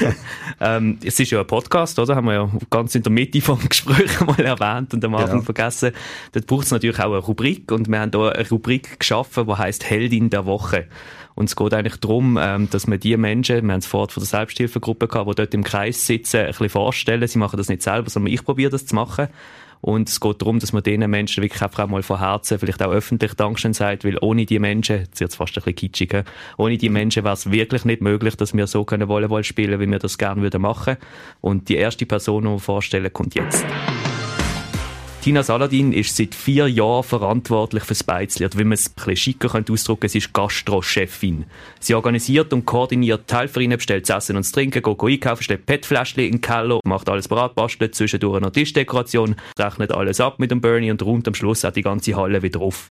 ähm, 0.60 0.98
es 1.04 1.18
ist 1.18 1.30
ja 1.30 1.40
ein 1.40 1.46
Podcast, 1.46 1.98
oder? 1.98 2.16
Haben 2.16 2.26
wir 2.26 2.34
ja 2.34 2.50
ganz 2.70 2.94
in 2.94 3.02
der 3.02 3.12
Mitte 3.12 3.40
vom 3.40 3.58
Gespräch 3.68 4.20
mal 4.26 4.40
erwähnt 4.40 4.63
und 4.72 5.04
am 5.04 5.14
Anfang 5.14 5.30
genau. 5.30 5.42
vergessen. 5.42 5.92
Dort 6.32 6.46
braucht 6.46 6.66
es 6.66 6.70
natürlich 6.70 6.98
auch 6.98 7.12
eine 7.12 7.18
Rubrik 7.18 7.70
und 7.72 7.88
wir 7.88 8.00
haben 8.00 8.10
hier 8.12 8.34
eine 8.34 8.48
Rubrik 8.48 8.98
geschaffen, 8.98 9.46
die 9.46 9.52
heißt 9.52 9.88
Heldin 9.88 10.30
der 10.30 10.46
Woche. 10.46 10.86
Und 11.34 11.48
es 11.48 11.56
geht 11.56 11.74
eigentlich 11.74 11.96
darum, 11.96 12.38
ähm, 12.40 12.70
dass 12.70 12.86
man 12.86 13.00
die 13.00 13.16
Menschen, 13.16 13.64
wir 13.64 13.72
haben 13.72 13.80
es 13.80 13.86
vorhin 13.86 14.10
von 14.10 14.20
der 14.22 14.28
Selbsthilfegruppe 14.28 15.08
gehabt, 15.08 15.30
die 15.30 15.34
dort 15.34 15.54
im 15.54 15.64
Kreis 15.64 16.06
sitzen, 16.06 16.40
ein 16.40 16.46
bisschen 16.48 16.68
vorstellen. 16.68 17.26
Sie 17.26 17.38
machen 17.38 17.56
das 17.56 17.68
nicht 17.68 17.82
selber, 17.82 18.08
sondern 18.08 18.32
ich 18.32 18.44
probiere 18.44 18.70
das 18.70 18.86
zu 18.86 18.94
machen. 18.94 19.28
Und 19.84 20.08
es 20.08 20.18
geht 20.18 20.40
darum, 20.40 20.60
dass 20.60 20.72
man 20.72 20.82
diesen 20.82 21.10
Menschen 21.10 21.42
wirklich 21.42 21.60
einfach 21.60 21.84
auch 21.84 21.88
mal 21.88 22.02
von 22.02 22.18
Herzen, 22.18 22.58
vielleicht 22.58 22.82
auch 22.82 22.90
öffentlich 22.90 23.34
Dankeschön 23.34 23.74
sagt, 23.74 24.06
weil 24.06 24.16
ohne 24.22 24.46
die 24.46 24.58
Menschen, 24.58 25.00
jetzt 25.00 25.20
wird 25.20 25.30
es 25.30 25.36
fast 25.36 25.52
ein 25.58 25.62
bisschen 25.62 25.74
kitschig, 25.74 26.24
ohne 26.56 26.78
die 26.78 26.88
Menschen 26.88 27.22
wäre 27.22 27.34
es 27.34 27.50
wirklich 27.50 27.84
nicht 27.84 28.00
möglich, 28.00 28.34
dass 28.36 28.54
wir 28.54 28.66
so 28.66 28.84
können 28.84 29.08
Volleyball 29.08 29.44
spielen, 29.44 29.78
wie 29.80 29.90
wir 29.90 29.98
das 29.98 30.16
gerne 30.16 30.40
würden 30.40 30.62
machen. 30.62 30.96
Und 31.42 31.68
die 31.68 31.76
erste 31.76 32.06
Person, 32.06 32.44
die 32.44 32.48
wir 32.48 32.58
vorstellen, 32.60 33.12
kommt 33.12 33.34
jetzt. 33.34 33.62
Tina 35.24 35.42
Saladin 35.42 35.94
ist 35.94 36.14
seit 36.14 36.34
vier 36.34 36.68
Jahren 36.68 37.02
verantwortlich 37.02 37.82
fürs 37.84 38.04
Beizli. 38.04 38.46
Wie 38.56 38.64
man 38.64 38.72
es 38.72 38.92
ein 39.06 39.16
schicker 39.16 39.48
könnte 39.48 39.72
ausdrücken, 39.72 40.06
sie 40.06 40.18
ist 40.18 40.34
Gastro-Chefin. 40.34 41.46
Sie 41.80 41.94
organisiert 41.94 42.52
und 42.52 42.66
koordiniert 42.66 43.32
Helferinnen, 43.32 43.78
bestellt 43.78 44.06
das 44.06 44.24
Essen 44.24 44.36
und 44.36 44.44
das 44.44 44.52
Trinken, 44.52 44.82
geht 44.82 45.02
einkaufen, 45.02 45.42
stellt 45.42 45.64
PET-Fläschchen 45.64 46.24
in 46.24 46.32
den 46.32 46.40
Keller, 46.42 46.78
macht 46.84 47.08
alles 47.08 47.26
parat, 47.26 47.54
bastelt 47.54 47.94
zwischendurch 47.94 48.42
noch 48.42 48.50
Tischdekoration, 48.50 49.36
rechnet 49.58 49.92
alles 49.92 50.20
ab 50.20 50.38
mit 50.40 50.50
dem 50.50 50.60
Bernie 50.60 50.90
und 50.90 51.02
räumt 51.02 51.26
am 51.26 51.32
Schluss 51.32 51.64
auch 51.64 51.72
die 51.72 51.80
ganze 51.80 52.16
Halle 52.16 52.42
wieder 52.42 52.60
auf. 52.60 52.88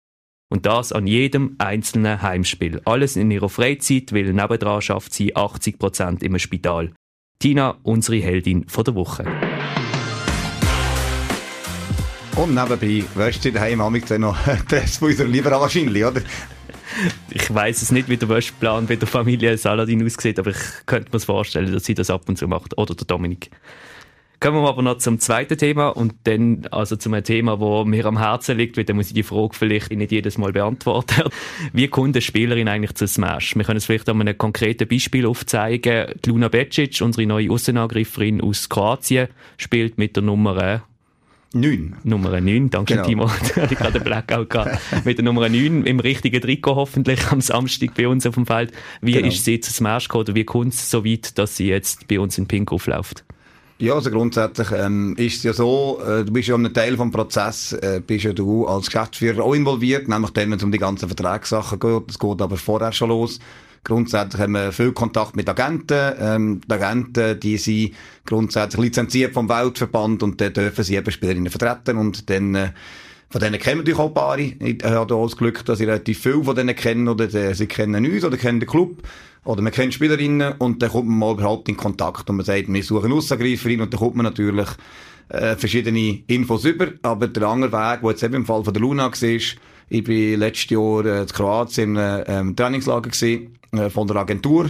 Und 0.52 0.66
das 0.66 0.92
an 0.92 1.06
jedem 1.06 1.54
einzelnen 1.60 2.24
Heimspiel. 2.24 2.82
Alles 2.86 3.16
in 3.16 3.30
ihrer 3.30 3.50
Freizeit, 3.50 4.12
weil 4.12 4.34
nebendran 4.34 4.82
schafft 4.82 5.14
sie 5.14 5.36
80% 5.36 6.24
im 6.24 6.40
Spital. 6.40 6.94
Tina, 7.38 7.78
unsere 7.84 8.18
Heldin 8.18 8.68
von 8.68 8.86
der 8.86 8.96
Woche. 8.96 9.28
Und 12.36 12.56
nebenbei 12.56 13.04
wäschst 13.14 13.46
du 13.46 13.52
daheim 13.52 13.80
amig 13.80 14.10
noch 14.18 14.38
das 14.70 14.98
von 14.98 15.10
unserer 15.10 15.28
Lieber 15.28 15.52
wahrscheinlich, 15.52 16.04
oder? 16.04 16.22
Ich 17.30 17.54
weiß 17.54 17.82
es 17.82 17.92
nicht, 17.92 18.10
wie 18.10 18.18
der 18.18 18.30
Wäschplan 18.30 18.88
bei 18.88 18.96
der 18.96 19.08
Familie 19.08 19.58
Saladin 19.58 20.04
aussieht, 20.04 20.40
aber 20.40 20.52
ich 20.52 20.86
könnte 20.86 21.10
mir 21.12 21.20
vorstellen, 21.20 21.72
dass 21.72 21.86
sie 21.86 21.94
das 21.94 22.10
ab 22.10 22.28
und 22.28 22.38
zu 22.38 22.48
macht. 22.48 22.78
Oder 22.78 22.96
der 22.96 23.06
Dominik. 23.06 23.52
Kommen 24.40 24.62
wir 24.62 24.68
aber 24.68 24.82
noch 24.82 24.98
zum 24.98 25.20
zweiten 25.20 25.58
Thema 25.58 25.88
und 25.90 26.16
dann 26.26 26.68
also 26.70 26.98
zu 26.98 27.10
einem 27.10 27.24
Thema, 27.24 27.60
wo 27.60 27.86
mir 27.86 28.06
am 28.06 28.18
Herzen 28.18 28.58
liegt, 28.58 28.76
weil 28.76 28.84
dann 28.84 28.98
muss 28.98 29.08
ich 29.08 29.14
die 29.14 29.24
Frage 29.24 29.54
vielleicht 29.54 29.92
nicht 29.92 30.12
jedes 30.12 30.38
Mal 30.38 30.52
beantworten. 30.52 31.30
Wie 31.72 31.88
kommt 31.88 32.16
eine 32.16 32.22
Spielerin 32.22 32.68
eigentlich 32.68 32.96
zu 32.96 33.08
Smash? 33.08 33.56
Wir 33.56 33.64
können 33.64 33.78
es 33.78 33.86
vielleicht 33.86 34.10
an 34.10 34.20
einem 34.20 34.38
konkreten 34.38 34.88
Beispiel 34.88 35.26
aufzeigen. 35.28 36.08
Die 36.26 36.30
Luna 36.30 36.50
Becic, 36.50 37.02
unsere 37.02 37.26
neue 37.26 37.52
Außenangreiferin 37.52 38.42
aus 38.42 38.68
Kroatien, 38.68 39.30
spielt 39.58 39.98
mit 39.98 40.18
der 40.18 40.24
Nummer 40.24 40.84
9. 41.54 41.96
Nummer 42.04 42.42
9, 42.42 42.70
danke 42.70 42.94
genau. 42.94 43.06
Timo. 43.06 43.26
da 43.56 43.62
hatte 43.62 43.74
ich 43.74 43.80
gerade 43.80 43.96
einen 43.96 44.04
Blackout 44.04 44.50
gehabt. 44.50 44.80
Mit 45.06 45.18
der 45.18 45.26
Nummer 45.26 45.50
9 45.50 45.86
im 45.86 46.00
richtigen 46.00 46.42
Trikot 46.42 46.76
hoffentlich 46.76 47.28
am 47.32 47.42
Samstag 47.42 47.94
bei 47.96 48.08
uns 48.08 48.26
auf 48.26 48.36
dem 48.36 48.46
Feld. 48.46 48.72
Wie 49.02 49.14
genau. 49.14 49.28
ist 49.28 49.46
sie 49.46 49.60
zu 49.60 49.72
Smash 49.72 50.08
gekommen 50.08 50.26
oder 50.26 50.36
wie 50.36 50.44
kommt 50.44 50.74
es 50.74 50.90
so 50.90 51.06
weit, 51.06 51.38
dass 51.38 51.58
sie 51.58 51.68
jetzt 51.68 52.08
bei 52.08 52.20
uns 52.20 52.38
in 52.38 52.48
Pink 52.48 52.72
aufläuft? 52.72 53.24
Ja, 53.80 53.96
also 53.96 54.12
grundsätzlich 54.12 54.72
ähm, 54.72 55.16
ist 55.18 55.38
es 55.38 55.44
ja 55.44 55.54
so, 55.54 56.00
äh, 56.08 56.24
du 56.24 56.32
bist 56.32 56.48
ja 56.48 56.56
ein 56.56 56.74
Teil 56.74 56.96
vom 56.96 57.12
Prozess, 57.12 57.74
äh, 57.74 58.02
bist 58.06 58.24
ja 58.24 58.32
du 58.32 58.66
als 58.66 58.86
Geschäftsführer 58.86 59.44
auch 59.44 59.54
involviert, 59.54 60.08
nämlich 60.08 60.32
dann, 60.32 60.52
wenn 60.52 60.58
es 60.58 60.64
um 60.64 60.72
die 60.72 60.78
ganzen 60.78 61.10
Vertragssachen 61.10 61.80
geht. 61.80 62.04
Das 62.08 62.20
geht 62.20 62.42
aber 62.42 62.58
vorher 62.58 62.94
schon 62.94 63.10
los. 63.10 63.40
Grundsätzlich 63.84 64.42
haben 64.42 64.54
wir 64.54 64.72
viel 64.72 64.94
Kontakt 64.94 65.36
mit 65.36 65.50
Agenten. 65.50 66.14
Ähm, 66.20 66.62
die 66.66 66.74
Agenten, 66.74 67.40
die 67.40 67.58
sind 67.58 67.94
grundsätzlich 68.26 68.82
lizenziert 68.82 69.34
vom 69.34 69.50
Weltverband 69.50 70.24
und 70.24 70.40
dann 70.40 70.54
dürfen 70.54 70.84
sie 70.84 70.96
eben 70.96 71.12
Spielerinnen 71.12 71.52
vertreten 71.52 71.98
und 71.98 72.30
dann 72.30 72.56
äh, 72.56 72.70
von 73.34 73.42
denen 73.42 73.60
kennen 73.60 73.80
natürlich 73.80 74.00
auch 74.00 74.10
ein 74.10 74.14
paar. 74.14 74.38
Ich 74.38 74.84
habe 74.84 75.16
auch 75.16 75.26
das 75.26 75.36
Glück, 75.36 75.66
dass 75.66 75.80
ich 75.80 75.88
relativ 75.88 76.22
viele 76.22 76.44
von 76.44 76.56
denen 76.56 76.76
kenne, 76.76 77.10
oder 77.10 77.26
die, 77.26 77.56
sie 77.56 77.66
kennen 77.66 78.06
uns, 78.06 78.24
oder 78.24 78.38
kennen 78.38 78.60
den 78.60 78.70
Club, 78.70 79.02
oder 79.44 79.60
man 79.64 79.72
kennt 79.74 79.96
Spielerinnen, 79.96 80.54
und 80.60 80.84
dann 80.84 80.92
kommt 80.92 81.10
man 81.10 81.18
mal 81.18 81.34
überhaupt 81.34 81.68
in 81.68 81.76
Kontakt, 81.76 82.30
und 82.30 82.36
man 82.36 82.46
sagt, 82.46 82.72
wir 82.72 82.84
suchen 82.84 83.12
Aussangreiferin, 83.12 83.82
und 83.82 83.92
dann 83.92 84.00
kommt 84.00 84.16
man 84.18 84.26
natürlich 84.26 84.68
äh, 85.30 85.56
verschiedene 85.56 86.22
Infos 86.28 86.64
über, 86.64 86.90
aber 87.02 87.28
der 87.28 87.48
andere 87.48 87.72
Weg, 87.72 88.02
der 88.02 88.10
jetzt 88.12 88.22
eben 88.22 88.36
im 88.36 88.46
Fall 88.46 88.64
von 88.64 88.72
der 88.72 88.82
Luna 88.82 89.06
war, 89.06 89.40
ich 89.94 90.08
war 90.08 90.38
letztes 90.38 90.72
Jahr 90.72 91.06
äh, 91.06 91.22
in 91.22 91.28
Kroatien 91.28 91.90
im 91.92 91.98
äh, 91.98 92.22
ähm, 92.24 92.56
Trainingslager 92.56 93.12
gewesen, 93.12 93.60
äh, 93.72 93.90
von 93.90 94.08
der 94.08 94.18
Agentur. 94.18 94.70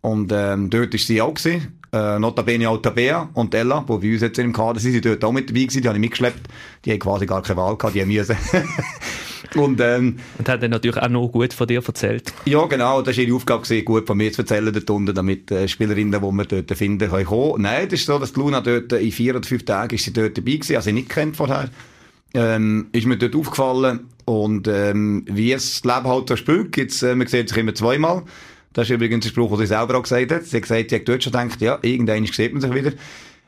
Und 0.00 0.32
ähm, 0.32 0.70
dort 0.70 0.92
war 0.92 0.98
sie 0.98 1.20
auch. 1.20 1.34
Gewesen. 1.34 1.78
äh, 1.92 2.18
notabene 2.18 2.68
auch 2.70 2.78
Tabea 2.78 3.28
und 3.34 3.54
Ella, 3.54 3.84
die 3.86 3.98
bei 3.98 4.12
uns 4.12 4.22
jetzt 4.22 4.38
im 4.38 4.52
Kader 4.52 4.80
sind, 4.80 4.92
sind 4.92 5.04
dort 5.04 5.22
auch 5.24 5.32
mit 5.32 5.50
dabei 5.50 5.60
gewesen, 5.60 5.82
die 5.82 5.88
habe 5.88 5.98
ich 5.98 6.00
mitgeschleppt. 6.00 6.48
Die 6.84 6.92
haben 6.92 6.98
quasi 6.98 7.26
gar 7.26 7.42
keine 7.42 7.58
Wahl 7.58 7.76
gehabt, 7.76 7.94
die 7.94 8.00
haben 8.00 8.08
müssen. 8.08 8.36
und, 9.56 9.78
ähm, 9.80 10.16
und 10.38 10.48
hat 10.48 10.62
dann 10.62 10.70
natürlich 10.70 10.96
auch 10.96 11.08
noch 11.10 11.28
gut 11.28 11.52
von 11.52 11.66
dir 11.66 11.82
erzählt. 11.86 12.32
Ja, 12.46 12.64
genau, 12.64 13.02
das 13.02 13.18
war 13.18 13.24
ihre 13.24 13.36
Aufgabe, 13.36 13.62
gewesen, 13.62 13.84
gut 13.84 14.06
von 14.06 14.16
mir 14.16 14.32
zu 14.32 14.40
erzählen 14.40 14.72
dort 14.72 14.88
unten, 14.88 15.14
damit 15.14 15.50
äh, 15.50 15.68
Spielerinnen, 15.68 16.18
die 16.18 16.32
wir 16.32 16.44
dort 16.46 16.78
finden, 16.78 17.10
können 17.10 17.26
kommen. 17.26 17.62
Nein, 17.62 17.88
das 17.90 18.00
ist 18.00 18.06
so, 18.06 18.18
dass 18.18 18.34
Luna 18.36 18.62
dort 18.62 18.94
in 18.94 19.12
vier 19.12 19.36
oder 19.36 19.46
fünf 19.46 19.66
Tagen 19.66 19.94
ist 19.94 20.04
sie 20.04 20.14
dort 20.14 20.38
dabei 20.38 20.52
gewesen, 20.52 20.76
also 20.76 20.88
ich 20.88 20.94
nicht 20.94 21.10
kennt 21.10 21.36
vorher. 21.36 21.68
Ähm, 22.34 22.86
ist 22.92 23.06
mir 23.06 23.18
dort 23.18 23.36
aufgefallen 23.36 24.08
und 24.24 24.68
ähm, 24.68 25.24
wie 25.28 25.52
es 25.52 25.80
das 25.80 25.96
Leben 25.96 26.08
halt 26.08 26.28
so 26.28 26.36
spielt, 26.36 26.72
gibt's, 26.72 27.02
äh, 27.02 27.14
man 27.14 27.26
sieht 27.26 27.48
sich 27.48 27.58
immer 27.58 27.74
zweimal. 27.74 28.22
Das 28.72 28.88
ist 28.88 28.94
übrigens 28.94 29.26
ein 29.26 29.30
Spruch, 29.30 29.50
den 29.50 29.58
sie 29.58 29.66
selber 29.66 29.98
auch 29.98 30.02
gesagt 30.02 30.32
hat. 30.32 30.44
Sie 30.44 30.56
hat 30.56 30.62
gesagt, 30.62 30.90
sie 30.90 30.96
hat 30.96 31.08
dort 31.08 31.22
schon 31.22 31.32
gedacht, 31.32 31.60
ja, 31.60 31.78
irgendwann 31.82 32.24
sieht 32.26 32.52
man 32.52 32.62
sich 32.62 32.74
wieder. 32.74 32.92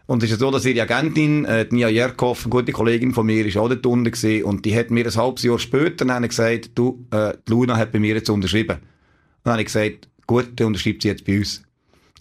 Und 0.06 0.22
es 0.22 0.30
ist 0.30 0.40
so, 0.40 0.50
dass 0.50 0.66
ihre 0.66 0.82
Agentin, 0.82 1.46
äh, 1.46 1.66
Nia 1.70 1.88
Jerkov, 1.88 2.44
eine 2.44 2.50
gute 2.50 2.72
Kollegin 2.72 3.14
von 3.14 3.24
mir, 3.24 3.46
ist 3.46 3.56
auch 3.56 3.68
dort 3.68 3.86
unten 3.86 4.10
gewesen, 4.10 4.44
und 4.44 4.64
die 4.66 4.76
hat 4.76 4.90
mir 4.90 5.06
ein 5.06 5.16
halbes 5.16 5.44
Jahr 5.44 5.58
später 5.58 6.04
dann 6.04 6.28
gesagt, 6.28 6.72
du, 6.74 7.06
äh, 7.10 7.32
die 7.48 7.52
Luna 7.52 7.76
hat 7.76 7.92
bei 7.92 7.98
mir 7.98 8.14
jetzt 8.14 8.28
unterschrieben. 8.28 8.76
Und 8.76 8.82
dann 9.44 9.52
habe 9.52 9.62
ich 9.62 9.66
gesagt, 9.66 10.08
gut, 10.26 10.48
dann 10.56 10.68
unterschreibt 10.68 11.02
sie 11.02 11.08
jetzt 11.08 11.24
bei 11.24 11.38
uns. 11.38 11.62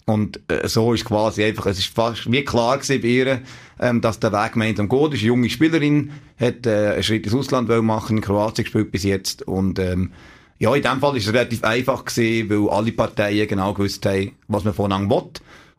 Und 0.06 0.40
äh, 0.48 0.68
so 0.68 0.92
ist 0.92 1.04
quasi 1.04 1.44
einfach, 1.44 1.66
es 1.66 1.78
ist 1.78 1.94
fast 1.94 2.30
wie 2.30 2.44
klar 2.44 2.76
gewesen 2.76 3.00
bei 3.00 3.08
ihr, 3.08 3.40
ähm, 3.80 4.00
dass 4.00 4.20
der 4.20 4.32
Weg 4.32 4.52
gemeinsam. 4.52 4.88
Sie 4.90 4.96
ist 4.96 5.20
eine 5.20 5.28
junge 5.28 5.50
Spielerin, 5.50 6.12
hat 6.38 6.66
äh, 6.66 6.92
einen 6.92 7.02
Schritt 7.02 7.24
ins 7.24 7.34
Ausland 7.34 7.68
machen, 7.82 8.18
in 8.18 8.22
Kroatien 8.22 8.64
gespielt 8.64 8.92
bis 8.92 9.04
jetzt 9.04 9.42
und 9.42 9.78
ähm, 9.78 10.12
ja, 10.58 10.74
in 10.74 10.82
dem 10.82 11.00
Fall 11.00 11.16
ist 11.16 11.26
es 11.26 11.32
relativ 11.32 11.64
einfach 11.64 12.04
gewesen, 12.04 12.48
weil 12.48 12.70
alle 12.70 12.92
Parteien 12.92 13.48
genau 13.48 13.74
gewusst 13.74 14.06
haben, 14.06 14.32
was 14.48 14.64
man 14.64 14.72
voneinander 14.72 15.16
will. 15.16 15.30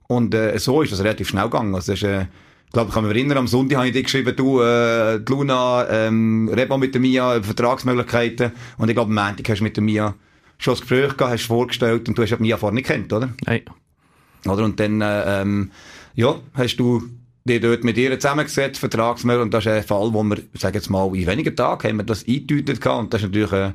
Und 0.08 0.36
äh, 0.36 0.58
so 0.60 0.82
ist 0.82 0.91
es 0.91 1.00
relativ 1.00 1.29
schnell 1.29 1.46
gegangen. 1.46 1.74
Also, 1.74 1.94
ist, 1.94 2.03
äh, 2.03 2.24
ich 2.65 2.72
glaube, 2.72 2.89
ich 2.89 2.94
kann 2.94 3.05
mich 3.05 3.15
erinnern, 3.15 3.38
am 3.38 3.48
Sonntag 3.48 3.77
habe 3.77 3.88
ich 3.88 3.94
dir 3.94 4.03
geschrieben, 4.03 4.36
du, 4.36 4.62
äh, 4.62 5.20
die 5.20 5.32
Luna, 5.32 5.88
ähm, 5.89 6.46
mal 6.46 6.77
mit 6.77 6.94
der 6.94 7.01
Mia 7.01 7.38
über 7.38 7.46
Vertragsmöglichkeiten. 7.46 8.51
Und 8.77 8.89
ich 8.89 8.96
glaube, 8.96 9.10
am 9.10 9.15
Montag 9.15 9.48
hast 9.50 9.60
du 9.60 9.63
mit 9.63 9.77
der 9.77 9.84
Mia 9.84 10.13
schon 10.58 10.74
das 10.74 10.82
Gespräch 10.82 11.15
gehabt, 11.15 11.34
hast 11.34 11.46
vorgestellt 11.46 12.08
und 12.10 12.17
du 12.17 12.22
hast 12.22 12.32
ja 12.32 12.38
Mia 12.38 12.58
vorher 12.58 12.75
nicht 12.75 12.88
kennt, 12.88 13.13
oder? 13.13 13.29
Nein. 13.46 13.62
Oder? 14.47 14.63
Und 14.63 14.79
dann, 14.79 15.01
äh, 15.01 15.41
ähm, 15.41 15.71
ja, 16.15 16.35
hast 16.53 16.77
du 16.77 17.03
die 17.47 17.59
dort 17.59 17.83
mit 17.83 17.97
ihr 17.97 18.19
zusammengesetzt, 18.19 18.79
Vertragsmöglichkeiten, 18.79 19.43
und 19.43 19.53
das 19.53 19.65
ist 19.65 19.71
ein 19.71 19.83
Fall, 19.83 20.13
wo 20.13 20.23
wir, 20.23 20.37
sagen 20.55 20.73
jetzt 20.73 20.89
mal, 20.89 21.15
in 21.15 21.27
wenigen 21.27 21.55
Tagen 21.55 21.87
haben 21.87 21.97
wir 21.97 22.03
das 22.03 22.27
eingetütet 22.27 22.81
gehabt, 22.81 22.99
und 22.99 23.13
das 23.13 23.21
ist 23.21 23.27
natürlich, 23.27 23.51
äh, 23.51 23.73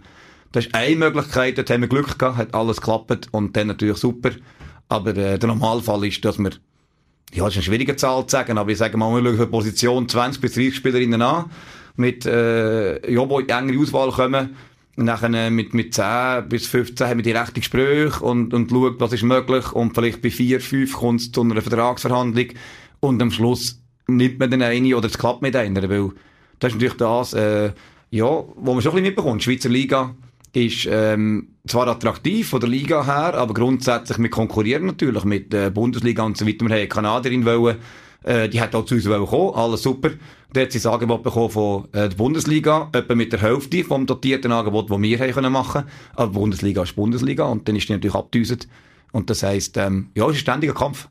das 0.50 0.66
ist 0.66 0.74
eine 0.74 0.96
Möglichkeit, 0.96 1.56
dort 1.56 1.70
haben 1.70 1.82
wir 1.82 1.88
Glück 1.88 2.18
gehabt, 2.18 2.36
hat 2.36 2.54
alles 2.54 2.78
geklappt 2.80 3.28
und 3.30 3.56
dann 3.56 3.68
natürlich 3.68 3.98
super. 3.98 4.30
Aber 4.88 5.16
äh, 5.16 5.38
der 5.38 5.46
Normalfall 5.46 6.04
ist, 6.04 6.24
dass 6.24 6.38
wir, 6.38 6.50
ja, 7.32 7.44
das 7.44 7.52
ist 7.52 7.58
eine 7.58 7.62
schwierige 7.62 7.94
Zahl 7.94 8.26
zu 8.26 8.32
sagen, 8.32 8.58
aber 8.58 8.72
ich 8.72 8.78
sage 8.78 8.96
mal, 8.96 9.14
wir 9.14 9.22
schauen 9.22 9.38
eine 9.38 9.46
Position 9.46 10.08
20 10.08 10.40
bis 10.40 10.54
30 10.54 10.74
Spielerinnen 10.74 11.22
an, 11.22 11.44
mit, 11.94 12.26
äh, 12.26 13.12
ja, 13.12 13.28
wo 13.28 13.38
in 13.38 13.48
engere 13.48 13.80
Auswahl 13.80 14.10
kommen. 14.10 14.56
Und 15.00 15.08
äh, 15.08 15.48
mit, 15.48 15.72
mit 15.72 15.94
10 15.94 16.46
bis 16.50 16.66
15 16.66 17.06
haben 17.06 17.18
wir 17.20 17.22
die 17.22 17.32
rechten 17.32 17.60
Gespräche 17.60 18.22
und, 18.22 18.52
und 18.52 18.70
schauen, 18.70 18.96
was 18.98 19.14
ist 19.14 19.22
möglich. 19.22 19.72
Und 19.72 19.94
vielleicht 19.94 20.20
bei 20.20 20.30
4, 20.30 20.60
5 20.60 20.92
kommt 20.92 21.20
es 21.22 21.32
zu 21.32 21.40
einer 21.40 21.62
Vertragsverhandlung. 21.62 22.48
Und 23.00 23.22
am 23.22 23.30
Schluss 23.30 23.80
nimmt 24.08 24.38
man 24.38 24.50
den 24.50 24.62
einen 24.62 24.92
oder 24.92 25.06
es 25.06 25.16
klappt 25.16 25.40
mit 25.40 25.56
einer. 25.56 25.88
Weil 25.88 26.10
das 26.58 26.72
ist 26.72 26.74
natürlich 26.74 26.98
das, 26.98 27.32
äh, 27.32 27.72
ja, 28.10 28.26
wo 28.26 28.74
man 28.74 28.82
schon 28.82 28.92
ein 28.92 28.96
bisschen 28.96 29.02
mitbekommt. 29.04 29.42
Schweizer 29.42 29.70
Liga, 29.70 30.14
ist 30.52 30.86
ähm, 30.90 31.48
zwar 31.66 31.88
attraktiv 31.88 32.50
von 32.50 32.60
der 32.60 32.68
Liga 32.68 33.06
her, 33.06 33.34
aber 33.38 33.54
grundsätzlich 33.54 34.18
wir 34.18 34.30
konkurrieren 34.30 34.84
natürlich 34.84 35.24
mit 35.24 35.52
der 35.52 35.70
Bundesliga 35.70 36.24
und 36.24 36.36
so 36.36 36.46
weiter. 36.46 36.68
Wir 36.68 36.76
haben 36.76 36.88
Kanadierin 36.88 37.46
wollen, 37.46 37.78
äh, 38.24 38.50
die 38.50 38.60
hat 38.60 38.74
auch 38.74 38.84
zu 38.84 38.96
uns 38.96 39.04
kommen, 39.04 39.54
alles 39.54 39.82
super. 39.82 40.10
Da 40.52 40.62
hat 40.62 40.72
sie 40.72 40.80
ein 40.80 40.92
Angebot 40.92 41.22
bekommen 41.22 41.50
von 41.50 41.84
äh, 41.92 42.08
der 42.08 42.16
Bundesliga, 42.16 42.88
etwa 42.92 43.14
mit 43.14 43.32
der 43.32 43.40
Hälfte 43.40 43.84
vom 43.84 44.06
dotierten 44.06 44.50
Angebot, 44.50 44.90
das 44.90 45.00
wir 45.00 45.18
haben 45.18 45.32
können 45.32 45.52
machen. 45.52 45.84
Aber 46.14 46.32
Bundesliga 46.32 46.82
ist 46.82 46.96
Bundesliga 46.96 47.44
und 47.44 47.68
dann 47.68 47.76
ist 47.76 47.88
die 47.88 47.92
natürlich 47.92 48.16
abgedüset. 48.16 48.66
Und 49.12 49.30
das 49.30 49.42
heisst, 49.42 49.76
ähm, 49.76 50.10
ja, 50.14 50.24
es 50.24 50.32
ist 50.32 50.38
ein 50.38 50.40
ständiger 50.40 50.74
Kampf. 50.74 51.08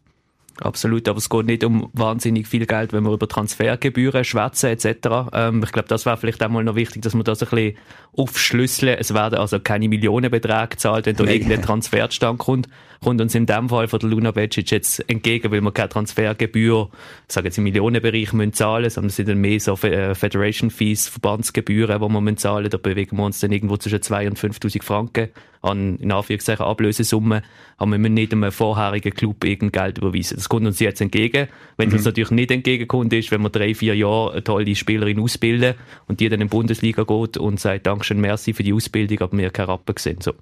Absolut, 0.61 1.07
aber 1.07 1.19
es 1.19 1.29
geht 1.29 1.45
nicht 1.45 1.63
um 1.63 1.89
wahnsinnig 1.93 2.47
viel 2.47 2.65
Geld, 2.65 2.91
wenn 2.91 3.03
wir 3.03 3.13
über 3.13 3.27
Transfergebühren 3.27 4.25
schwätzen 4.25 4.67
etc. 4.67 5.29
Ähm, 5.31 5.63
ich 5.63 5.71
glaube, 5.71 5.87
das 5.87 6.05
wäre 6.05 6.17
vielleicht 6.17 6.43
auch 6.43 6.49
mal 6.49 6.63
noch 6.63 6.75
wichtig, 6.75 7.01
dass 7.01 7.13
man 7.13 7.23
das 7.23 7.41
ein 7.41 7.49
bisschen 7.49 7.77
aufschlüsseln. 8.17 8.97
Es 8.99 9.13
werden 9.13 9.39
also 9.39 9.59
keine 9.59 9.87
Millionenbeträge 9.87 10.69
gezahlt, 10.69 11.05
wenn 11.05 11.15
da 11.15 11.23
nee. 11.23 11.35
irgendein 11.35 11.61
Transferstand 11.61 12.39
kommt. 12.39 12.67
Kommt 13.01 13.21
uns 13.21 13.33
in 13.33 13.45
dem 13.45 13.69
Fall 13.69 13.87
von 13.87 13.99
der 13.99 14.09
Luna 14.09 14.31
Becic 14.31 14.71
jetzt 14.71 15.09
entgegen, 15.09 15.49
weil 15.51 15.61
wir 15.61 15.71
keine 15.71 15.87
Transfergebühr, 15.87 16.89
ich 17.27 17.33
sage 17.33 17.47
jetzt 17.47 17.57
im 17.57 17.63
Millionenbereich, 17.63 18.33
müssen 18.33 18.51
zahlen, 18.51 18.89
sondern 18.89 19.09
es 19.09 19.15
sind 19.15 19.29
dann 19.29 19.37
mehr 19.37 19.61
so 19.61 19.75
äh, 19.83 20.13
Federation 20.13 20.69
Fees, 20.69 21.07
Verbandsgebühren, 21.07 22.01
die 22.01 22.09
wir 22.09 22.21
müssen 22.21 22.37
zahlen. 22.37 22.69
Da 22.69 22.77
bewegen 22.77 23.15
wir 23.15 23.23
uns 23.23 23.39
dann 23.39 23.53
irgendwo 23.53 23.77
zwischen 23.77 24.01
2 24.01 24.27
und 24.27 24.37
5'000 24.37 24.83
Franken 24.83 25.29
an, 25.61 25.97
in 25.97 26.11
Anführungszeichen, 26.11 26.65
Ablösesumme. 26.65 27.43
Aber 27.77 27.91
wir 27.91 27.97
müssen 27.97 28.13
nicht 28.13 28.33
einem 28.33 28.51
vorherigen 28.51 29.13
Club 29.13 29.43
irgendein 29.43 29.83
Geld 29.83 29.97
überweisen. 29.97 30.37
Das 30.37 30.49
kommt 30.49 30.65
uns 30.65 30.79
jetzt 30.79 31.01
entgegen. 31.01 31.47
Wenn 31.77 31.89
mhm. 31.89 31.95
uns 31.95 32.05
natürlich 32.05 32.31
nicht 32.31 32.51
entgegenkommt, 32.51 33.13
ist, 33.13 33.31
wenn 33.31 33.41
wir 33.41 33.49
drei, 33.49 33.73
vier 33.73 33.95
Jahre 33.95 34.33
eine 34.33 34.43
tolle 34.43 34.75
Spielerin 34.75 35.19
ausbilden 35.19 35.75
und 36.07 36.19
die 36.19 36.29
dann 36.29 36.41
in 36.41 36.47
die 36.47 36.51
Bundesliga 36.51 37.03
geht 37.03 37.37
und 37.37 37.59
sagt, 37.59 37.87
Dankeschön, 37.87 38.21
merci 38.21 38.53
für 38.53 38.63
die 38.63 38.73
Ausbildung, 38.73 39.19
aber 39.19 39.37
wir 39.37 39.49
keine 39.49 39.69
Rappen 39.69 39.95
gesehen. 39.95 40.21
So. 40.21 40.33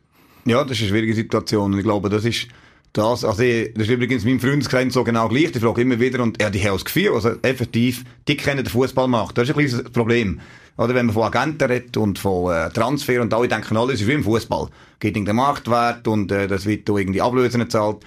Ja, 0.46 0.64
das 0.64 0.78
ist 0.78 0.84
eine 0.84 0.90
schwierige 0.90 1.14
Situation 1.14 1.74
und 1.74 1.80
ich 1.80 1.84
glaube, 1.84 2.10
das 2.10 2.24
ist 2.24 2.48
das, 2.98 3.24
also 3.24 3.44
ich, 3.44 3.74
das 3.74 3.84
ist 3.84 3.90
übrigens 3.90 4.26
mein 4.26 4.40
Freundeskreis 4.40 4.94
so 4.94 5.04
genau 5.04 5.28
gleich, 5.28 5.52
die 5.52 5.60
fragen 5.60 5.82
immer 5.82 6.00
wieder 6.00 6.22
und 6.24 6.42
ja, 6.42 6.50
die 6.50 6.64
haben 6.64 6.74
das 6.74 6.86
Gefühl, 6.86 7.14
also 7.14 7.32
effektiv, 7.42 8.04
die 8.28 8.36
kennen 8.36 8.64
den 8.64 8.72
Fußballmarkt, 8.72 9.38
das 9.38 9.50
ist 9.50 9.56
ein 9.56 9.68
kleines 9.68 9.92
Problem. 9.92 10.40
Oder 10.78 10.94
wenn 10.94 11.08
man 11.08 11.14
von 11.14 11.24
Agenten 11.24 11.64
redet 11.64 11.98
und 11.98 12.20
von 12.20 12.54
äh, 12.54 12.70
Transfer 12.70 13.22
und 13.22 13.34
alle 13.34 13.48
denken, 13.48 13.78
alles 13.78 14.02
ist 14.02 14.08
wie 14.08 14.14
im 14.14 14.24
Fußball. 14.24 14.70
Geht 15.00 15.18
in 15.18 15.26
den 15.26 15.36
Marktwert 15.36 16.08
und 16.08 16.32
äh, 16.32 16.48
das 16.48 16.68
wird 16.68 16.88
da 16.88 16.96
irgendwie 16.96 17.22
Ablösen 17.22 17.62
gezahlt. 17.62 17.98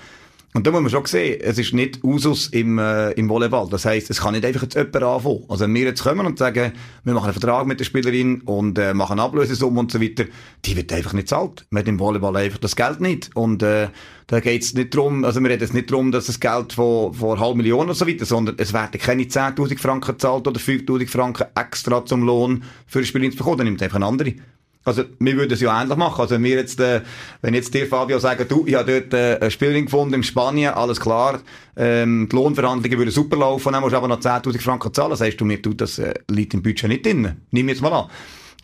Und 0.52 0.66
da 0.66 0.73
muss 0.73 0.80
man 0.80 0.90
schon 0.90 1.07
sehen, 1.07 1.40
es 1.40 1.59
ist 1.59 1.73
nicht 1.73 2.02
Usus 2.02 2.49
im, 2.49 2.78
äh, 2.78 3.12
im 3.12 3.28
Volleyball. 3.28 3.69
Das 3.71 3.85
heisst, 3.85 4.11
es 4.11 4.21
kann 4.21 4.33
nicht 4.35 4.45
einfach 4.45 4.62
jetzt 4.62 4.75
jemand 4.75 4.97
anfangen. 4.97 5.45
Also 5.49 5.64
wenn 5.64 5.75
wir 5.75 5.85
jetzt 5.85 6.02
kommen 6.02 6.26
und 6.26 6.40
sagen, 6.40 6.73
wir 7.04 7.14
machen 7.14 7.26
einen 7.26 7.35
Vertrag 7.35 7.66
mit 7.66 7.78
der 7.78 7.85
Spielerin 7.85 8.40
und 8.40 8.76
äh, 8.76 8.92
machen 8.92 9.21
Ablösesumme 9.21 9.78
und 9.78 9.92
so 9.92 10.00
weiter, 10.00 10.25
die 10.64 10.76
wird 10.76 10.92
einfach 10.92 11.12
nicht 11.12 11.28
zahlt. 11.28 11.66
Man 11.71 11.83
hat 11.83 11.88
im 11.88 12.00
Volleyball 12.00 12.37
einfach 12.37 12.59
das 12.59 12.75
Geld 12.75 13.00
nicht. 13.00 13.30
Und 13.37 13.62
äh, 13.62 13.90
da 14.26 14.40
geht 14.40 14.62
es 14.62 14.75
nicht 14.75 14.92
darum, 14.92 15.25
also 15.25 15.40
wir 15.40 15.50
reden 15.50 15.62
jetzt 15.62 15.75
nicht 15.75 15.90
darum, 15.90 16.11
dass 16.11 16.26
das 16.26 16.40
Geld 16.40 16.73
von, 16.73 17.14
von 17.14 17.38
halb 17.38 17.54
Million 17.54 17.88
und 17.88 17.95
so 17.95 18.09
weiter, 18.09 18.25
sondern 18.25 18.57
es 18.59 18.73
werden 18.73 19.00
keine 19.00 19.23
10'000 19.23 19.78
Franken 19.78 20.12
gezahlt 20.12 20.49
oder 20.49 20.59
5'000 20.59 21.09
Franken 21.09 21.47
extra 21.54 22.04
zum 22.04 22.25
Lohn 22.25 22.64
für 22.87 22.99
eine 22.99 23.07
Spielerin 23.07 23.30
zu 23.30 23.38
bekommen. 23.38 23.59
Dann 23.59 23.66
nimmt 23.69 23.83
einfach 23.83 23.97
eine 23.97 24.07
andere. 24.07 24.35
Also, 24.84 25.04
wir 25.18 25.37
würden 25.37 25.52
es 25.52 25.60
ja 25.60 25.80
ähnlich 25.80 25.96
machen. 25.99 26.20
Also, 26.20 26.37
wenn 26.37 26.44
wir 26.44 26.56
jetzt, 26.56 26.80
äh, 26.80 27.02
wenn 27.42 27.52
jetzt 27.52 27.75
dir, 27.75 27.87
Fabio, 27.87 28.18
sagen, 28.18 28.46
du, 28.49 28.64
ich 28.66 28.75
habe 28.75 29.00
dort 29.00 29.12
äh, 29.12 29.38
eine 29.38 29.50
Spielerin 29.50 29.84
gefunden 29.84 30.14
in 30.14 30.22
Spanien, 30.22 30.72
alles 30.72 30.99
klar, 30.99 31.40
ähm, 31.76 32.28
die 32.30 32.37
Lohnverhandlungen 32.37 32.99
würden 32.99 33.10
super 33.10 33.37
laufen, 33.37 33.72
dann 33.72 33.82
musst 33.82 33.92
du 33.92 33.99
aber 33.99 34.08
noch 34.08 34.20
10.000 34.20 34.58
Franken 34.60 34.94
zahlen, 34.94 35.16
sagst 35.16 35.40
du 35.40 35.44
mir, 35.44 35.60
du, 35.60 35.75
das 35.75 35.99
äh, 35.99 36.14
liegt 36.30 36.54
im 36.54 36.62
Budget 36.62 36.88
nicht 36.88 37.04
drin. 37.04 37.37
Nimm 37.50 37.68
jetzt 37.68 37.82
mal 37.82 37.92
an. 37.92 38.10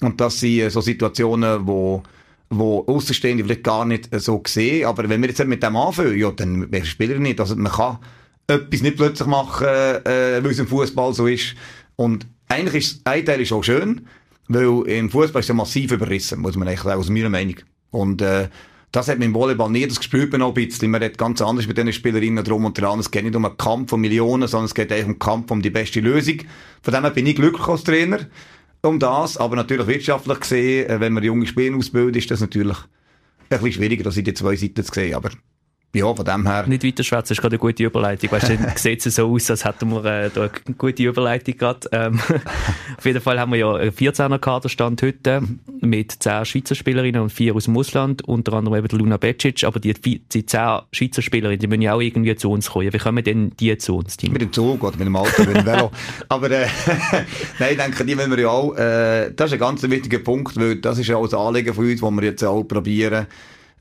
Und 0.00 0.20
das 0.20 0.40
sind 0.40 0.58
äh, 0.58 0.70
so 0.70 0.80
Situationen, 0.80 1.66
wo, 1.66 2.02
wo 2.49 2.85
Außenstehende 2.87 3.44
vielleicht 3.44 3.64
gar 3.64 3.85
nicht 3.85 4.11
äh, 4.14 4.18
so 4.18 4.42
sehen, 4.46 4.87
aber 4.87 5.06
wenn 5.11 5.20
wir 5.20 5.28
jetzt 5.28 5.44
mit 5.44 5.62
dem 5.62 5.76
anfangen, 5.76 6.18
ja, 6.18 6.30
dann 6.30 6.73
wäre 6.73 6.87
Spieler 6.87 7.18
nicht. 7.18 7.40
Also, 7.40 7.56
man 7.56 7.73
kann 7.73 7.99
etwas 8.46 8.80
nicht 8.80 8.96
plötzlich 8.96 9.28
machen, 9.28 9.66
äh, 9.66 10.42
weil 10.42 10.50
es 10.50 10.58
im 10.58 10.68
Fußball 10.68 11.12
so 11.12 11.26
ist. 11.26 11.54
Und 11.96 12.26
eigentlich 12.49 12.87
ist, 12.87 13.00
ein 13.04 13.25
Teil 13.25 13.40
ist 13.40 13.52
auch 13.52 13.64
schön, 13.64 14.06
weil 14.48 14.82
im 14.86 15.10
Fußball 15.10 15.40
ist 15.40 15.48
ja 15.48 15.54
massiv 15.54 15.92
überrissen, 15.92 16.40
muss 16.40 16.56
man 16.56 16.68
eigentlich 16.68 16.82
sagen, 16.82 17.00
aus 17.00 17.10
meiner 17.10 17.30
Meinung. 17.30 17.56
Und, 17.90 18.22
äh, 18.22 18.48
das 18.92 19.08
hat 19.08 19.18
man 19.18 19.28
im 19.28 19.34
Volleyball 19.34 19.70
nie 19.70 19.86
das 19.86 19.98
gespürt 19.98 20.32
noch 20.32 20.48
ein 20.48 20.54
bisschen. 20.54 20.90
Man 20.90 21.02
redet 21.02 21.18
ganz 21.18 21.42
anders 21.42 21.66
mit 21.66 21.76
den 21.76 21.92
Spielerinnen 21.92 22.42
drum 22.42 22.64
und 22.64 22.80
dran. 22.80 22.98
Es 22.98 23.10
geht 23.10 23.24
nicht 23.24 23.36
um 23.36 23.44
einen 23.44 23.58
Kampf 23.58 23.90
von 23.90 24.00
Millionen, 24.00 24.48
sondern 24.48 24.66
es 24.66 24.74
geht 24.74 24.90
eigentlich 24.90 25.04
um 25.04 25.10
einen 25.10 25.18
Kampf 25.18 25.50
um 25.50 25.60
die 25.60 25.70
beste 25.70 26.00
Lösung. 26.00 26.38
Von 26.82 26.94
dem 26.94 27.02
her 27.02 27.10
bin 27.10 27.26
ich 27.26 27.36
glücklich 27.36 27.66
als 27.66 27.84
Trainer 27.84 28.20
um 28.80 28.98
das. 28.98 29.36
Aber 29.36 29.56
natürlich 29.56 29.86
wirtschaftlich 29.86 30.40
gesehen, 30.40 30.88
äh, 30.88 31.00
wenn 31.00 31.12
man 31.12 31.22
junge 31.22 31.46
Spieler 31.46 31.76
ausbildet, 31.76 32.16
ist 32.16 32.30
das 32.30 32.40
natürlich 32.40 32.78
ein 32.78 33.48
bisschen 33.48 33.72
schwieriger, 33.72 34.04
das 34.04 34.16
in 34.16 34.24
die 34.24 34.34
zwei 34.34 34.56
Seiten 34.56 34.82
zu 34.82 34.94
sehen. 34.94 35.14
Aber 35.14 35.30
ja, 35.95 36.14
von 36.14 36.25
dem 36.25 36.47
her. 36.47 36.66
Nicht 36.66 36.85
weiter 36.85 37.02
schwätzen, 37.02 37.33
ist 37.33 37.40
gerade 37.40 37.55
eine 37.55 37.59
gute 37.59 37.83
Überleitung. 37.83 38.31
Weißt 38.31 38.50
du, 38.50 38.59
sieht 38.76 39.05
es 39.07 39.14
so 39.14 39.33
aus, 39.33 39.50
als 39.50 39.64
hätten 39.64 39.90
wir 39.90 40.05
äh, 40.05 40.31
da 40.33 40.43
eine 40.43 40.75
gute 40.76 41.02
Überleitung 41.02 41.57
gerade. 41.57 41.88
Ähm, 41.93 42.21
auf 42.99 43.05
jeden 43.05 43.21
Fall 43.21 43.40
haben 43.40 43.52
wir 43.52 43.59
ja 43.59 43.75
einen 43.75 43.90
14er 43.90 44.38
Kaderstand 44.38 45.02
heute 45.02 45.43
mit 45.81 46.12
10 46.23 46.45
Schweizer 46.45 46.75
Spielerinnen 46.75 47.23
und 47.23 47.31
4 47.31 47.55
aus 47.55 47.64
dem 47.64 47.76
Ausland, 47.76 48.23
unter 48.28 48.52
anderem 48.52 48.78
eben 48.78 48.88
der 48.88 48.99
Luna 48.99 49.16
Becic, 49.16 49.64
aber 49.64 49.81
die, 49.81 49.95
die 49.95 50.23
10 50.28 50.43
Schweizer 50.93 51.23
Spielerinnen, 51.23 51.61
die 51.61 51.66
müssen 51.66 51.83
ja 51.83 51.95
auch 51.95 52.00
irgendwie 52.00 52.37
zu 52.37 52.50
uns 52.50 52.71
kommen. 52.71 52.93
Wie 52.93 52.99
kommen 52.99 53.25
denn 53.25 53.52
die 53.59 53.76
zu 53.78 53.97
uns? 53.97 54.16
Team? 54.16 54.33
Mit 54.33 54.43
dem 54.43 54.52
Zug 54.52 54.83
oder 54.83 54.97
mit 54.99 55.07
dem 55.07 55.16
Auto, 55.16 55.45
mit 55.45 55.57
dem 55.57 55.66
Velo. 55.66 55.90
aber 56.28 56.50
äh, 56.50 56.66
nein, 57.59 57.71
ich 57.71 57.78
denke, 57.78 58.05
die 58.05 58.14
müssen 58.14 58.31
wir 58.31 58.40
ja 58.40 58.49
auch, 58.49 58.76
äh, 58.76 59.33
das 59.35 59.47
ist 59.47 59.55
ein 59.55 59.59
ganz 59.61 59.83
wichtiger 59.83 60.19
Punkt, 60.19 60.57
weil 60.57 60.76
das 60.76 60.99
ist 60.99 61.09
ja 61.09 61.16
auch 61.16 61.25
das 61.25 61.35
Anliegen 61.35 61.73
von 61.73 61.88
uns, 61.88 62.02
wo 62.02 62.11
wir 62.11 62.23
jetzt 62.23 62.45
auch 62.45 62.64
probieren, 62.64 63.26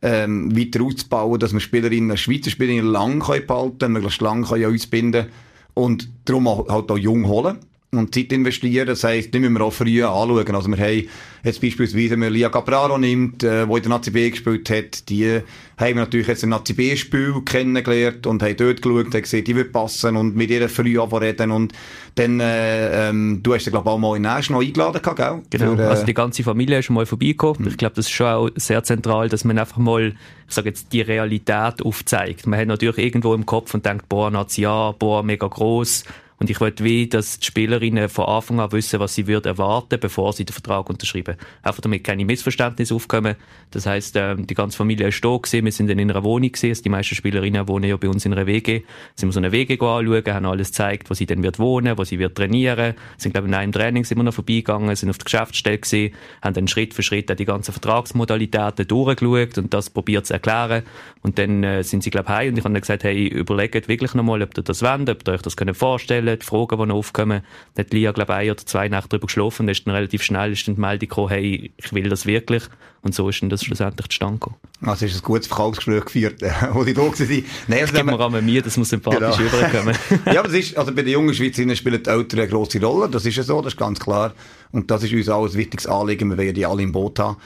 ähm, 0.05 0.55
weiter 0.55 0.83
auszubauen, 0.83 1.39
dass 1.39 1.51
wir 1.51 1.59
Spielerinnen, 1.59 2.15
Schweizer 2.15 2.51
Spielerinnen 2.51 2.85
lang 2.85 3.21
können 3.21 3.47
behalten, 3.47 3.91
möglichst 3.93 4.21
lang 4.21 4.45
können 4.45 4.65
uns 4.67 4.85
binden 4.85 5.25
und 5.73 6.07
darum 6.25 6.47
halt 6.47 6.91
auch 6.91 6.97
jung 6.97 7.27
holen 7.27 7.57
und 7.97 8.13
Zeit 8.13 8.31
investieren. 8.31 8.87
Das 8.87 9.03
heisst, 9.03 9.33
die 9.33 9.39
müssen 9.39 9.53
wir 9.53 9.61
auch 9.61 9.73
früh 9.73 10.03
anschauen. 10.03 10.55
Also 10.55 10.69
wir 10.69 10.77
haben 10.77 11.07
jetzt 11.43 11.61
beispielsweise, 11.61 12.11
wenn 12.11 12.19
man 12.19 12.33
Lia 12.33 12.49
Capraro 12.49 12.97
nimmt, 12.97 13.43
äh, 13.43 13.67
wo 13.67 13.77
in 13.77 13.83
der 13.83 13.89
Nazi 13.89 14.11
B 14.11 14.29
gespielt 14.29 14.69
hat, 14.69 15.09
die 15.09 15.41
haben 15.77 15.95
wir 15.95 16.01
natürlich 16.01 16.27
jetzt 16.27 16.43
im 16.43 16.49
Nazi 16.49 16.73
B-Spiel 16.73 17.41
kennengelernt 17.43 18.25
und 18.27 18.41
haben 18.41 18.55
dort 18.55 18.81
geschaut, 18.81 19.13
haben 19.13 19.21
gesehen, 19.21 19.43
die 19.43 19.55
wird 19.55 19.73
passen 19.73 20.15
und 20.15 20.35
mit 20.35 20.49
ihr 20.49 20.69
früh 20.69 20.99
reden 20.99 21.51
und 21.51 21.73
dann, 22.15 22.39
äh, 22.39 23.09
ähm, 23.09 23.41
du 23.43 23.53
hast 23.53 23.65
ja, 23.65 23.71
glaube 23.71 23.89
ich, 23.89 23.93
auch 23.93 23.97
mal 23.97 24.15
in 24.15 24.21
noch 24.23 24.61
eingeladen 24.61 25.01
gehabt, 25.01 25.17
gell? 25.17 25.41
Genau, 25.49 25.75
Für, 25.75 25.81
äh, 25.81 25.85
also 25.87 26.05
die 26.05 26.13
ganze 26.13 26.43
Familie 26.43 26.79
ist 26.79 26.85
schon 26.85 26.95
mal 26.95 27.05
vorbeigekommen. 27.05 27.63
Mhm. 27.63 27.67
Ich 27.67 27.77
glaube, 27.77 27.95
das 27.95 28.05
ist 28.05 28.13
schon 28.13 28.27
auch 28.27 28.49
sehr 28.55 28.83
zentral, 28.83 29.27
dass 29.27 29.43
man 29.43 29.59
einfach 29.59 29.77
mal, 29.77 30.15
ich 30.47 30.53
sage 30.53 30.69
jetzt, 30.69 30.93
die 30.93 31.01
Realität 31.01 31.83
aufzeigt. 31.83 32.47
Man 32.47 32.59
hat 32.59 32.67
natürlich 32.67 32.99
irgendwo 32.99 33.33
im 33.33 33.45
Kopf 33.45 33.73
und 33.73 33.85
denkt, 33.85 34.07
boah, 34.07 34.31
Nazi 34.31 34.65
A, 34.65 34.91
boah, 34.97 35.23
mega 35.23 35.47
groß 35.47 36.05
und 36.37 36.49
ich 36.49 36.59
wollte 36.59 36.83
wie, 36.83 37.07
dass 37.07 37.39
die 37.39 37.45
Spielerinnen 37.45 38.09
von 38.09 38.25
Anfang 38.25 38.59
an 38.59 38.71
wissen, 38.73 38.99
was 38.99 39.15
sie 39.15 39.25
würden 39.25 39.47
erwarten, 39.47 39.99
bevor 39.99 40.33
sie 40.33 40.43
den 40.43 40.51
Vertrag 40.51 40.89
unterschreiben. 40.89 41.37
Einfach 41.63 41.81
damit 41.81 42.03
keine 42.03 42.25
Missverständnisse 42.25 42.93
aufkommen. 42.93 43.35
Das 43.71 43.85
heisst, 43.85 44.15
ähm, 44.17 44.45
die 44.45 44.53
ganze 44.53 44.77
Familie 44.77 45.07
ist 45.07 45.23
da 45.23 45.37
gewesen. 45.37 45.63
Wir 45.63 45.71
sind 45.71 45.89
dann 45.89 45.97
in 45.97 46.11
einer 46.11 46.23
Wohnung 46.23 46.51
gewesen. 46.51 46.69
Also 46.69 46.83
die 46.83 46.89
meisten 46.89 47.15
Spielerinnen 47.15 47.67
wohnen 47.69 47.89
ja 47.89 47.95
bei 47.95 48.09
uns 48.09 48.25
in 48.25 48.33
einer 48.33 48.47
WG. 48.47 48.81
Sind 49.15 49.29
wir 49.29 49.33
so 49.33 49.39
eine 49.39 49.53
WG 49.53 49.75
anschauen, 49.75 50.23
haben 50.27 50.45
alles 50.45 50.69
gezeigt, 50.69 51.09
wo 51.09 51.13
sie 51.13 51.25
dann 51.25 51.41
wird 51.41 51.57
wohnen, 51.57 51.97
wo 51.97 52.03
sie 52.03 52.19
wird 52.19 52.35
trainieren. 52.35 52.95
Sind, 53.17 53.31
glaube 53.31 53.47
ich, 53.47 53.53
in 53.53 53.55
einem 53.55 53.71
Training 53.71 54.03
sind 54.03 54.17
wir 54.17 54.23
noch 54.23 54.33
vorbeigegangen, 54.33 54.93
sind 54.95 55.09
auf 55.09 55.17
der 55.17 55.25
Geschäftsstelle 55.25 55.77
gewesen, 55.77 56.13
haben 56.41 56.53
dann 56.53 56.67
Schritt 56.67 56.93
für 56.93 57.03
Schritt 57.03 57.37
die 57.39 57.45
ganzen 57.45 57.71
Vertragsmodalitäten 57.71 58.87
durchgeschaut 58.87 59.57
und 59.57 59.73
das 59.73 59.89
probiert 59.89 60.25
zu 60.25 60.33
erklären. 60.33 60.83
Und 61.21 61.39
dann 61.39 61.63
äh, 61.63 61.83
sind 61.83 62.03
sie, 62.03 62.09
glaube 62.09 62.27
ich, 62.29 62.35
heim 62.35 62.49
und 62.49 62.57
ich 62.57 62.63
habe 62.65 62.73
dann 62.73 62.81
gesagt, 62.81 63.05
hey, 63.05 63.25
überlegt 63.25 63.87
wirklich 63.87 64.13
nochmal, 64.13 64.41
ob 64.41 64.57
ihr 64.57 64.63
das 64.63 64.81
wollt, 64.81 65.09
ob 65.09 65.27
ihr 65.27 65.33
euch 65.33 65.41
das 65.41 65.55
vorstellen 65.73 66.24
könnt, 66.25 66.41
die 66.41 66.45
Fragen, 66.45 66.77
die 66.77 66.85
noch 66.85 66.95
aufkommen. 66.95 67.41
Da 67.73 67.81
hat 67.81 67.93
Lia, 67.93 68.11
glaube 68.11 68.33
ich, 68.33 68.37
ein 68.37 68.51
oder 68.51 68.65
zwei 68.65 68.87
Nächte 68.87 69.09
darüber 69.09 69.27
geschlafen 69.27 69.63
und 69.63 69.69
ist 69.69 69.85
dann 69.85 69.95
relativ 69.95 70.23
schnell 70.23 70.51
ist 70.51 70.67
dann 70.67 70.75
die 70.75 70.81
Meldung 70.81 71.09
gekommen, 71.09 71.29
hey, 71.29 71.71
ich 71.77 71.93
will 71.93 72.09
das 72.09 72.25
wirklich. 72.25 72.63
Und 73.01 73.13
so 73.13 73.29
ist 73.29 73.41
dann 73.41 73.49
das 73.49 73.63
schlussendlich 73.63 74.09
zustande 74.09 74.39
gekommen. 74.39 74.55
Also 74.81 75.05
ist 75.05 75.15
ein 75.15 75.21
gutes 75.21 75.47
Verkaufsgespräch 75.47 76.05
geführt, 76.05 76.41
wo 76.71 76.83
die 76.83 76.93
da 76.93 77.01
waren. 77.01 77.45
Nein, 77.67 77.81
also 77.81 77.93
Gib 77.93 78.05
mir 78.05 78.19
einmal 78.19 78.41
mir, 78.41 78.61
das 78.61 78.77
muss 78.77 78.89
sympathisch 78.89 79.37
genau. 79.37 79.49
rüberkommen. 79.49 79.95
ja, 80.25 80.39
aber 80.39 80.49
das 80.49 80.57
ist, 80.57 80.77
also 80.77 80.91
bei 80.93 81.03
den 81.03 81.13
jungen 81.13 81.33
Schweizerinnen 81.33 81.75
spielen 81.75 82.01
die 82.01 82.09
Eltern 82.09 82.39
eine 82.39 82.49
grosse 82.49 82.81
Rolle, 82.81 83.07
das 83.09 83.25
ist 83.25 83.35
ja 83.35 83.43
so, 83.43 83.61
das 83.61 83.73
ist 83.73 83.79
ganz 83.79 83.99
klar. 83.99 84.33
Und 84.71 84.89
das 84.89 85.03
ist 85.03 85.13
uns 85.13 85.29
auch 85.29 85.45
ein 85.45 85.53
wichtiges 85.53 85.85
Anliegen, 85.87 86.29
wir 86.29 86.37
wollen 86.37 86.53
die 86.53 86.65
alle 86.65 86.81
im 86.81 86.91
Boot 86.91 87.19
haben. 87.19 87.37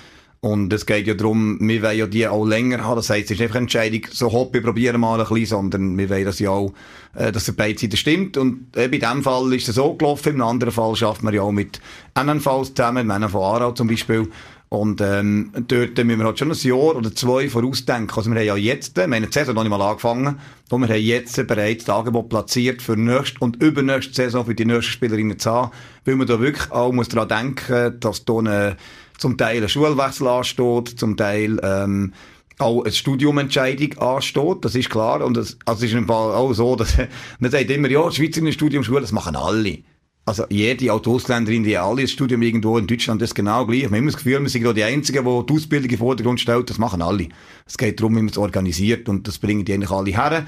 Und 0.42 0.72
es 0.72 0.86
geht 0.86 1.06
ja 1.06 1.16
darum, 1.16 1.58
wir 1.60 1.82
wollen 1.82 1.98
ja 1.98 2.08
die 2.08 2.26
auch 2.28 2.46
länger 2.46 2.86
haben. 2.86 2.96
Das 2.96 3.10
heisst, 3.10 3.26
es 3.26 3.32
ist 3.32 3.40
nicht 3.40 3.52
eine 3.52 3.60
Entscheidung, 3.60 4.02
so 4.10 4.32
Hobby 4.32 4.62
probieren 4.62 5.02
mal 5.02 5.20
ein 5.20 5.28
bisschen, 5.28 5.46
sondern 5.46 5.98
wir 5.98 6.10
wollen 6.10 6.24
das 6.24 6.40
ja 6.40 6.52
auch, 6.52 6.74
äh, 7.14 7.32
dass 7.32 7.52
beide 7.52 7.78
Seiten 7.78 7.98
stimmt. 7.98 8.38
Und 8.38 8.68
äh, 8.76 8.88
bei 8.88 9.00
diesem 9.00 9.22
Fall 9.22 9.54
ist 9.54 9.68
es 9.68 9.76
so 9.76 9.96
gelaufen. 9.96 10.36
Im 10.36 10.42
anderen 10.42 10.72
Fall 10.72 10.96
schaffen 10.96 11.26
wir 11.26 11.34
ja 11.34 11.42
auch 11.42 11.52
mit 11.52 11.82
NNVs 12.16 12.74
zusammen, 12.74 13.08
mit 13.08 13.20
NNV 13.20 13.36
Aarau 13.36 13.72
zum 13.74 13.88
Beispiel. 13.88 14.30
Und 14.70 15.02
ähm, 15.02 15.52
dort 15.68 15.98
müssen 15.98 16.20
wir 16.20 16.26
halt 16.26 16.38
schon 16.38 16.52
ein 16.52 16.58
Jahr 16.58 16.96
oder 16.96 17.14
zwei 17.14 17.50
vorausdenken. 17.50 18.16
Also 18.16 18.30
wir 18.30 18.40
haben 18.40 18.46
ja 18.46 18.56
jetzt, 18.56 18.96
wir 18.96 19.04
haben 19.04 19.26
die 19.26 19.32
Saison 19.32 19.56
noch 19.56 19.64
nicht 19.64 19.72
mal 19.72 19.82
angefangen, 19.82 20.40
wo 20.70 20.78
wir 20.78 20.88
haben 20.88 21.02
jetzt 21.02 21.36
bereits 21.48 21.86
das 21.86 21.96
Angebot 21.96 22.30
platziert 22.30 22.82
für 22.84 22.96
nächste 22.96 23.40
und 23.40 23.62
übernächste 23.64 24.14
Saison 24.14 24.46
für 24.46 24.54
die 24.54 24.66
nächsten 24.66 24.92
Spielerinnen 24.92 25.40
zu 25.40 25.52
haben, 25.52 25.72
weil 26.06 26.16
man 26.16 26.28
da 26.28 26.40
wirklich 26.40 26.72
auch 26.72 26.92
muss 26.94 27.10
daran 27.10 27.30
denken, 27.30 28.00
dass 28.00 28.26
da 28.26 28.38
eine 28.38 28.78
zum 29.20 29.38
Teil 29.38 29.62
ein 29.62 29.70
Schulwechsel 29.70 30.28
ansteht, 30.28 31.00
zum 31.00 31.16
Teil 31.18 31.60
ähm, 31.62 32.14
auch 32.58 32.84
eine 32.84 32.92
Studiumentscheidung 32.92 33.98
ansteht, 34.00 34.58
das 34.62 34.76
ist 34.76 34.90
klar. 34.90 35.24
Und 35.24 35.38
das, 35.38 35.58
also 35.66 35.86
es 35.86 35.92
ist 35.92 35.98
im 35.98 36.08
Fall 36.08 36.34
auch 36.34 36.54
so, 36.54 36.76
dass 36.76 36.98
man 37.40 37.52
sagt 37.52 37.70
immer, 37.70 37.90
ja, 37.90 38.12
Schweizer 38.12 38.42
in 38.42 38.52
Studium, 38.52 38.84
Schule, 38.84 39.02
das 39.02 39.12
machen 39.12 39.36
alle. 39.36 39.80
Also 40.26 40.44
jede 40.50 40.94
auch 40.94 41.02
die 41.02 41.10
Ausländerin, 41.10 41.64
die 41.64 41.78
alle 41.78 42.04
das 42.04 42.12
Studium 42.12 42.42
irgendwo 42.42 42.78
in 42.78 42.86
Deutschland 42.86 43.22
das 43.22 43.34
genau 43.34 43.66
gleich. 43.66 43.80
Wir 43.80 43.88
haben 43.88 43.96
immer 43.96 44.12
das 44.12 44.18
Gefühl, 44.18 44.40
wir 44.42 44.50
sind 44.50 44.62
gerade 44.62 44.76
die 44.76 44.84
Einzigen, 44.84 45.26
die 45.26 45.46
die 45.46 45.54
Ausbildung 45.54 45.90
im 45.90 45.98
Vordergrund 45.98 46.40
stellt. 46.40 46.70
Das 46.70 46.78
machen 46.78 47.02
alle. 47.02 47.30
Es 47.66 47.78
geht 47.78 48.00
darum, 48.00 48.16
wie 48.16 48.20
man 48.20 48.30
es 48.30 48.38
organisiert 48.38 49.10
und 49.10 49.28
das 49.28 49.40
bringen 49.40 49.66
die 49.66 49.74
eigentlich 49.74 49.90
alle 49.90 50.12
her. 50.12 50.46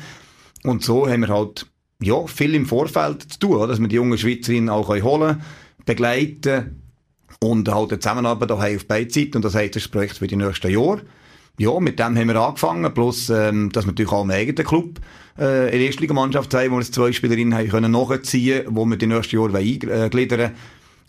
Und 0.64 0.84
so 0.84 1.10
haben 1.10 1.22
wir 1.22 1.30
halt 1.30 1.66
ja, 2.00 2.28
viel 2.28 2.54
im 2.54 2.66
Vorfeld 2.68 3.24
zu 3.34 3.40
tun, 3.40 3.68
dass 3.68 3.80
wir 3.80 3.88
die 3.88 3.96
jungen 3.96 4.18
Schweizerinnen 4.18 4.70
auch 4.70 4.90
holen 4.90 5.02
können, 5.02 5.42
begleiten, 5.86 6.91
und 7.44 7.68
halt 7.70 7.92
eine 7.92 8.00
Zusammenarbeit 8.00 8.52
auch 8.52 8.64
auf 8.64 8.86
beide 8.88 9.12
Seiten. 9.12 9.38
Und 9.38 9.46
das 9.46 9.56
heißt, 9.56 9.76
das 9.76 9.88
Projekt 9.88 10.18
für 10.18 10.28
die 10.28 10.36
nächsten 10.36 10.72
Jahre. 10.72 11.02
Ja, 11.58 11.80
mit 11.80 12.00
dem 12.00 12.18
haben 12.18 12.28
wir 12.28 12.36
angefangen. 12.36 12.94
Plus, 12.94 13.30
ähm, 13.30 13.72
dass 13.72 13.86
wir 13.86 13.92
natürlich 13.92 14.12
auch 14.12 14.24
im 14.24 14.32
eigenen 14.32 14.66
Club 14.66 15.00
äh, 15.38 15.66
in 15.66 15.80
der 15.80 15.88
Erstligamannschaft 15.88 16.54
haben, 16.54 16.72
wo 16.72 16.78
wir 16.78 16.84
zwei 16.84 17.12
Spielerinnen 17.12 17.54
haben 17.54 17.70
können 17.70 17.92
nachziehen, 17.92 18.66
wo 18.68 18.86
wir 18.86 18.98
die 18.98 19.08
nächsten 19.08 19.36
Jahre 19.36 19.58
eingliedern 19.58 20.52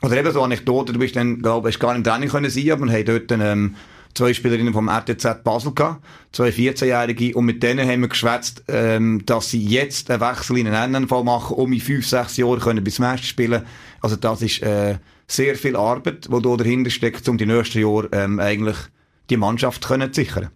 Oder 0.02 0.16
eben 0.16 0.32
so 0.32 0.42
Anekdote, 0.42 0.92
du 0.92 0.98
bist 0.98 1.16
dann, 1.16 1.40
glaube 1.40 1.68
ich, 1.68 1.78
gar 1.78 1.94
nicht 1.94 2.06
Training 2.06 2.30
können 2.30 2.50
sein, 2.50 2.70
aber 2.70 2.86
wir 2.86 2.92
haben 2.92 3.04
dort 3.04 3.32
ähm, 3.32 3.76
zwei 4.14 4.32
Spielerinnen 4.32 4.72
vom 4.72 4.88
RTZ 4.88 5.44
Basel 5.44 5.72
gehabt, 5.74 6.04
zwei 6.32 6.48
14-Jährige, 6.48 7.36
und 7.36 7.44
mit 7.44 7.62
denen 7.62 7.88
haben 7.88 8.00
wir 8.00 8.08
geschwätzt, 8.08 8.64
ähm, 8.68 9.24
dass 9.26 9.50
sie 9.50 9.64
jetzt 9.64 10.10
einen 10.10 10.20
Wechsel 10.20 10.58
in 10.58 10.66
einen 10.66 11.02
NNV 11.02 11.22
machen, 11.24 11.56
um 11.56 11.72
in 11.72 11.80
fünf, 11.80 12.06
sechs 12.06 12.36
Jahren 12.36 12.60
können 12.60 12.84
bis 12.84 12.98
Meister 12.98 13.26
spielen. 13.26 13.62
Also 14.00 14.16
das 14.16 14.42
ist 14.42 14.62
äh, 14.62 14.96
sehr 15.32 15.56
viel 15.56 15.76
Arbeit, 15.76 16.28
die 16.32 16.42
da 16.42 16.56
dahinter 16.56 16.90
steckt, 16.90 17.28
um 17.28 17.38
die 17.38 17.46
nächsten 17.46 17.80
Jahre 17.80 18.08
ähm, 18.12 18.38
eigentlich 18.38 18.76
die 19.30 19.36
Mannschaft 19.36 19.86
können 19.86 20.12
zu 20.12 20.22
sichern. 20.22 20.50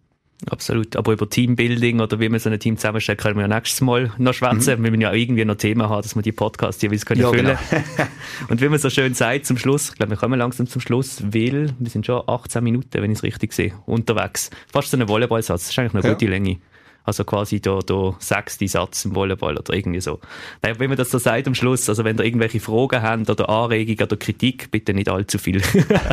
Absolut. 0.50 0.96
Aber 0.96 1.12
über 1.12 1.28
Teambuilding 1.28 2.00
oder 2.00 2.20
wie 2.20 2.28
man 2.28 2.38
so 2.38 2.50
ein 2.50 2.60
Team 2.60 2.76
zusammenstellt, 2.76 3.18
können 3.18 3.36
wir 3.36 3.42
ja 3.42 3.48
nächstes 3.48 3.80
Mal 3.80 4.12
noch 4.18 4.34
schwätzen. 4.34 4.78
Mhm. 4.78 4.84
Wir 4.84 4.90
müssen 4.90 5.00
ja 5.00 5.12
irgendwie 5.12 5.44
noch 5.46 5.54
Themen 5.54 5.88
haben, 5.88 6.02
dass 6.02 6.14
wir 6.14 6.20
die 6.20 6.32
Podcasts 6.32 6.82
jeweils 6.82 7.06
können 7.06 7.22
ja, 7.22 7.30
füllen 7.30 7.56
genau. 7.70 8.08
Und 8.48 8.60
wie 8.60 8.68
man 8.68 8.78
so 8.78 8.90
schön 8.90 9.14
sagt 9.14 9.46
zum 9.46 9.56
Schluss, 9.56 9.90
ich 9.90 9.94
glaube, 9.94 10.10
wir 10.10 10.18
kommen 10.18 10.38
langsam 10.38 10.66
zum 10.66 10.82
Schluss, 10.82 11.22
weil 11.22 11.74
wir 11.78 11.90
sind 11.90 12.04
schon 12.04 12.22
18 12.26 12.62
Minuten, 12.62 12.92
wenn 12.92 13.10
ich 13.10 13.18
es 13.18 13.22
richtig 13.22 13.54
sehe, 13.54 13.72
unterwegs. 13.86 14.50
Fast 14.70 14.90
so 14.90 14.98
ein 14.98 15.08
Volleyballsatz. 15.08 15.62
Das 15.62 15.70
ist 15.70 15.78
eigentlich 15.78 15.94
eine 15.94 16.04
ja. 16.04 16.12
gute 16.12 16.26
Länge. 16.26 16.58
Also 17.06 17.24
quasi 17.24 17.60
der, 17.60 17.78
der 17.78 18.16
sechste 18.18 18.66
Satz 18.66 19.04
im 19.04 19.14
Volleyball 19.14 19.56
oder 19.56 19.72
irgendwie 19.72 20.00
so. 20.00 20.18
Naja, 20.60 20.74
wenn 20.78 20.88
man 20.88 20.98
das 20.98 21.10
so 21.10 21.18
sagt 21.18 21.46
am 21.46 21.54
Schluss, 21.54 21.88
also 21.88 22.04
wenn 22.04 22.18
ihr 22.18 22.24
irgendwelche 22.24 22.58
Fragen 22.58 23.00
habt 23.00 23.30
oder 23.30 23.48
Anregungen 23.48 24.02
oder 24.02 24.16
Kritik, 24.16 24.70
bitte 24.72 24.92
nicht 24.92 25.08
allzu 25.08 25.38
viel. 25.38 25.62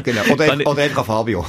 genau. 0.03 0.21
Oder, 0.31 0.57
oder 0.67 0.83
einfach 0.83 1.05
Fabio. 1.05 1.45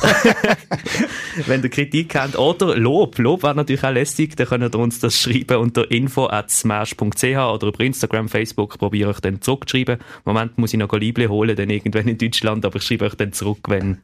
wenn 1.47 1.63
ihr 1.63 1.69
Kritik 1.69 2.15
habt 2.15 2.37
oder 2.37 2.75
Lob. 2.77 3.19
Lob 3.19 3.43
wäre 3.43 3.55
natürlich 3.55 3.85
auch 3.85 3.93
lästig, 3.93 4.37
dann 4.37 4.47
könnt 4.47 4.75
ihr 4.75 4.79
uns 4.79 4.99
das 4.99 5.21
schreiben 5.21 5.59
unter 5.59 5.91
info 5.91 6.27
at 6.27 6.51
smash.ch 6.51 7.23
oder 7.23 7.67
über 7.67 7.81
Instagram, 7.81 8.29
Facebook 8.29 8.79
probiere 8.79 9.11
ich 9.11 9.21
dann 9.21 9.43
zurückzuschreiben. 9.43 9.97
Im 9.97 10.03
Moment 10.25 10.57
muss 10.59 10.73
ich 10.73 10.79
noch 10.79 10.91
ein 10.91 11.01
Liebling 11.01 11.29
holen, 11.29 11.55
dann 11.55 11.69
irgendwann 11.69 12.09
in 12.09 12.19
Deutschland, 12.19 12.65
aber 12.65 12.77
ich 12.77 12.83
schreibe 12.83 13.05
euch 13.05 13.15
dann 13.15 13.33
zurück, 13.33 13.59
wenn, 13.69 13.99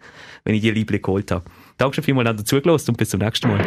wenn 0.44 0.55
ich 0.55 0.61
die 0.61 0.70
Liebling 0.70 1.03
geholt 1.03 1.31
habe. 1.31 1.44
Danke 1.79 1.94
schon 1.94 2.05
vielmals, 2.05 2.29
dass 2.31 2.40
ihr 2.40 2.44
zugelassen 2.44 2.90
und 2.90 2.98
bis 2.98 3.09
zum 3.09 3.20
nächsten 3.20 3.48
Mal. 3.48 3.64